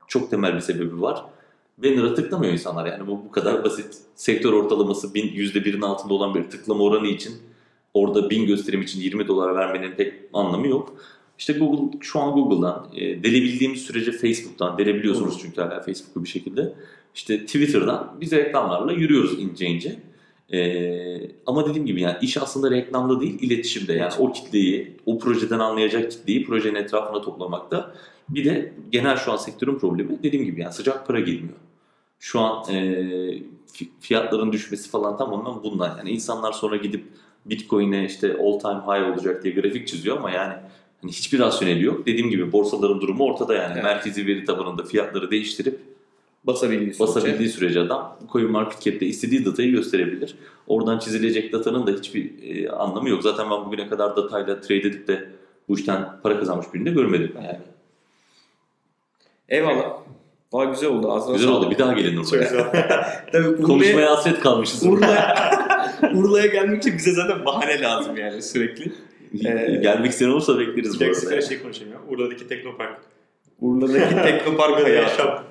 çok 0.08 0.30
temel 0.30 0.54
bir 0.54 0.60
sebebi 0.60 1.00
var. 1.00 1.24
Banner'a 1.78 2.14
tıklamıyor 2.14 2.52
insanlar 2.52 2.86
yani 2.86 3.06
bu 3.06 3.24
bu 3.24 3.30
kadar 3.30 3.64
basit. 3.64 3.96
Sektör 4.14 4.52
ortalaması 4.52 5.14
bin, 5.14 5.28
%1'in 5.28 5.80
altında 5.80 6.14
olan 6.14 6.34
bir 6.34 6.50
tıklama 6.50 6.84
oranı 6.84 7.06
için 7.06 7.32
orada 7.94 8.30
1000 8.30 8.46
gösterim 8.46 8.82
için 8.82 9.00
20 9.00 9.28
dolar 9.28 9.54
vermenin 9.54 9.92
pek 9.92 10.14
anlamı 10.32 10.68
yok. 10.68 10.94
İşte 11.38 11.52
Google 11.52 11.98
şu 12.00 12.20
an 12.20 12.32
Google'dan 12.32 12.88
e, 12.94 13.00
delebildiğimiz 13.00 13.82
sürece 13.82 14.12
Facebook'tan 14.12 14.78
delebiliyorsunuz 14.78 15.38
çünkü 15.42 15.60
hala 15.60 15.80
Facebook'u 15.80 16.24
bir 16.24 16.28
şekilde. 16.28 16.72
İşte 17.14 17.46
Twitter'dan 17.46 18.16
biz 18.20 18.32
reklamlarla 18.32 18.92
yürüyoruz 18.92 19.40
ince 19.40 19.66
ince. 19.66 19.98
Ee, 20.54 21.30
ama 21.46 21.68
dediğim 21.68 21.86
gibi 21.86 22.00
yani 22.00 22.16
iş 22.22 22.36
aslında 22.36 22.70
reklamda 22.70 23.20
değil 23.20 23.38
iletişimde 23.42 23.92
yani 23.92 24.12
o 24.18 24.32
kitleyi 24.32 24.96
o 25.06 25.18
projeden 25.18 25.58
anlayacak 25.58 26.10
kitleyi 26.10 26.44
projenin 26.46 26.74
etrafına 26.74 27.20
toplamakta. 27.22 27.94
Bir 28.28 28.44
de 28.44 28.72
genel 28.90 29.16
şu 29.16 29.32
an 29.32 29.36
sektörün 29.36 29.78
problemi 29.78 30.22
dediğim 30.22 30.44
gibi 30.44 30.60
yani 30.60 30.72
sıcak 30.72 31.06
para 31.06 31.20
girmiyor. 31.20 31.56
Şu 32.18 32.40
an 32.40 32.64
e, 32.68 32.74
fi- 33.72 33.88
fiyatların 34.00 34.52
düşmesi 34.52 34.90
falan 34.90 35.16
tamamen 35.16 35.62
bundan 35.62 35.98
yani 35.98 36.10
insanlar 36.10 36.52
sonra 36.52 36.76
gidip 36.76 37.04
Bitcoin'e 37.46 38.04
işte 38.04 38.36
all 38.40 38.58
time 38.58 38.80
high 38.80 39.12
olacak 39.12 39.44
diye 39.44 39.54
grafik 39.54 39.88
çiziyor 39.88 40.16
ama 40.16 40.30
yani 40.30 40.54
hani 41.02 41.12
hiçbir 41.12 41.38
rasyoneli 41.38 41.84
yok. 41.84 42.06
Dediğim 42.06 42.30
gibi 42.30 42.52
borsaların 42.52 43.00
durumu 43.00 43.24
ortada 43.24 43.54
yani. 43.54 43.72
Evet. 43.72 43.84
Merkezi 43.84 44.26
veri 44.26 44.44
tabanında 44.44 44.84
fiyatları 44.84 45.30
değiştirip 45.30 45.91
basabildiği 46.44 46.94
sürece. 46.94 47.00
basabildiği 47.14 47.48
sürece 47.48 47.80
adam 47.80 48.18
Coin 48.32 48.50
Market 48.50 48.80
Cap'te 48.80 49.06
istediği 49.06 49.44
datayı 49.44 49.70
gösterebilir. 49.72 50.34
Oradan 50.66 50.98
çizilecek 50.98 51.52
datanın 51.52 51.86
da 51.86 51.90
hiçbir 51.90 52.30
e, 52.42 52.70
anlamı 52.70 53.08
yok. 53.08 53.22
Zaten 53.22 53.50
ben 53.50 53.64
bugüne 53.66 53.88
kadar 53.88 54.16
datayla 54.16 54.60
trade 54.60 54.78
edip 54.80 55.08
de 55.08 55.28
bu 55.68 55.78
işten 55.78 56.08
para 56.22 56.38
kazanmış 56.38 56.66
birini 56.74 56.86
de 56.86 56.90
görmedim 56.90 57.32
yani. 57.36 57.58
Eyvallah. 59.48 59.92
Valla 60.52 60.64
güzel 60.64 60.88
oldu. 60.90 61.12
Ağzına 61.12 61.34
Güzel 61.36 61.48
sağlık. 61.48 61.66
oldu. 61.66 61.70
Bir 61.74 61.78
daha 61.78 61.92
gelin 61.92 62.16
Çok 62.22 62.32
Urla'ya. 62.32 62.48
güzel. 62.50 62.64
Tabii 63.32 63.48
Urla'ya, 63.48 63.62
Konuşmaya 63.66 64.10
hasret 64.10 64.40
kalmışız. 64.40 64.86
Urla'ya, 64.86 65.50
Urla'ya 66.14 66.46
gelmek 66.46 66.82
için 66.82 66.98
bize 66.98 67.12
zaten 67.12 67.44
bahane 67.44 67.80
lazım 67.80 68.16
yani 68.16 68.42
sürekli. 68.42 68.92
Ee, 69.44 69.78
Gelmek 69.82 70.10
isteyen 70.12 70.30
olursa 70.30 70.58
bekleriz 70.58 71.00
bu 71.00 71.04
arada. 71.04 71.14
dakika 71.16 71.40
şey 71.40 71.62
konuşayım 71.62 71.92
ya. 71.92 71.98
Urla'daki 72.08 72.48
Teknopark. 72.48 73.00
Urla'daki 73.60 74.14
Teknopark 74.22 74.84
hayatı. 74.84 75.22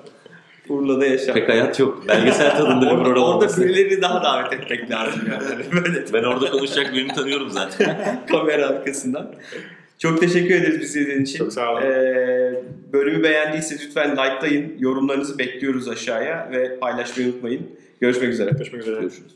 Urla'da 0.70 1.06
yaşam. 1.06 1.36
Pek 1.36 1.50
hayat 1.50 1.80
yok. 1.80 2.04
Belgesel 2.08 2.52
tadında 2.58 2.82
bir 2.86 2.92
Orada, 2.92 3.04
program 3.04 3.24
orada 3.24 3.36
olması. 3.36 3.62
birilerini 3.62 4.02
daha 4.02 4.24
davet 4.24 4.54
etmek 4.54 4.92
lazım 4.92 5.22
yani. 5.32 5.84
Böyle 5.86 6.04
Ben 6.14 6.24
orada 6.24 6.52
konuşacak 6.52 6.94
birini 6.94 7.14
tanıyorum 7.14 7.50
zaten. 7.50 8.20
kamera 8.32 8.68
arkasından. 8.68 9.36
Çok 9.98 10.20
teşekkür 10.20 10.56
ederiz 10.56 10.80
bizi 10.82 11.00
izlediğiniz 11.00 11.30
için. 11.30 11.40
Çok 11.40 11.54
sağ 11.54 11.72
olun. 11.72 11.82
Ee, 11.82 12.54
bölümü 12.94 13.24
beğendiyseniz 13.24 13.86
lütfen 13.86 14.12
likelayın. 14.12 14.74
Yorumlarınızı 14.80 15.40
bekliyoruz 15.40 15.88
aşağıya 15.88 16.50
ve 16.52 16.80
paylaşmayı 16.80 17.30
unutmayın. 17.30 17.68
Görüşmek 18.02 18.30
üzere. 18.30 18.50
Görüşmek 18.52 18.82
üzere. 18.82 18.96
Görüşürüz. 19.02 19.36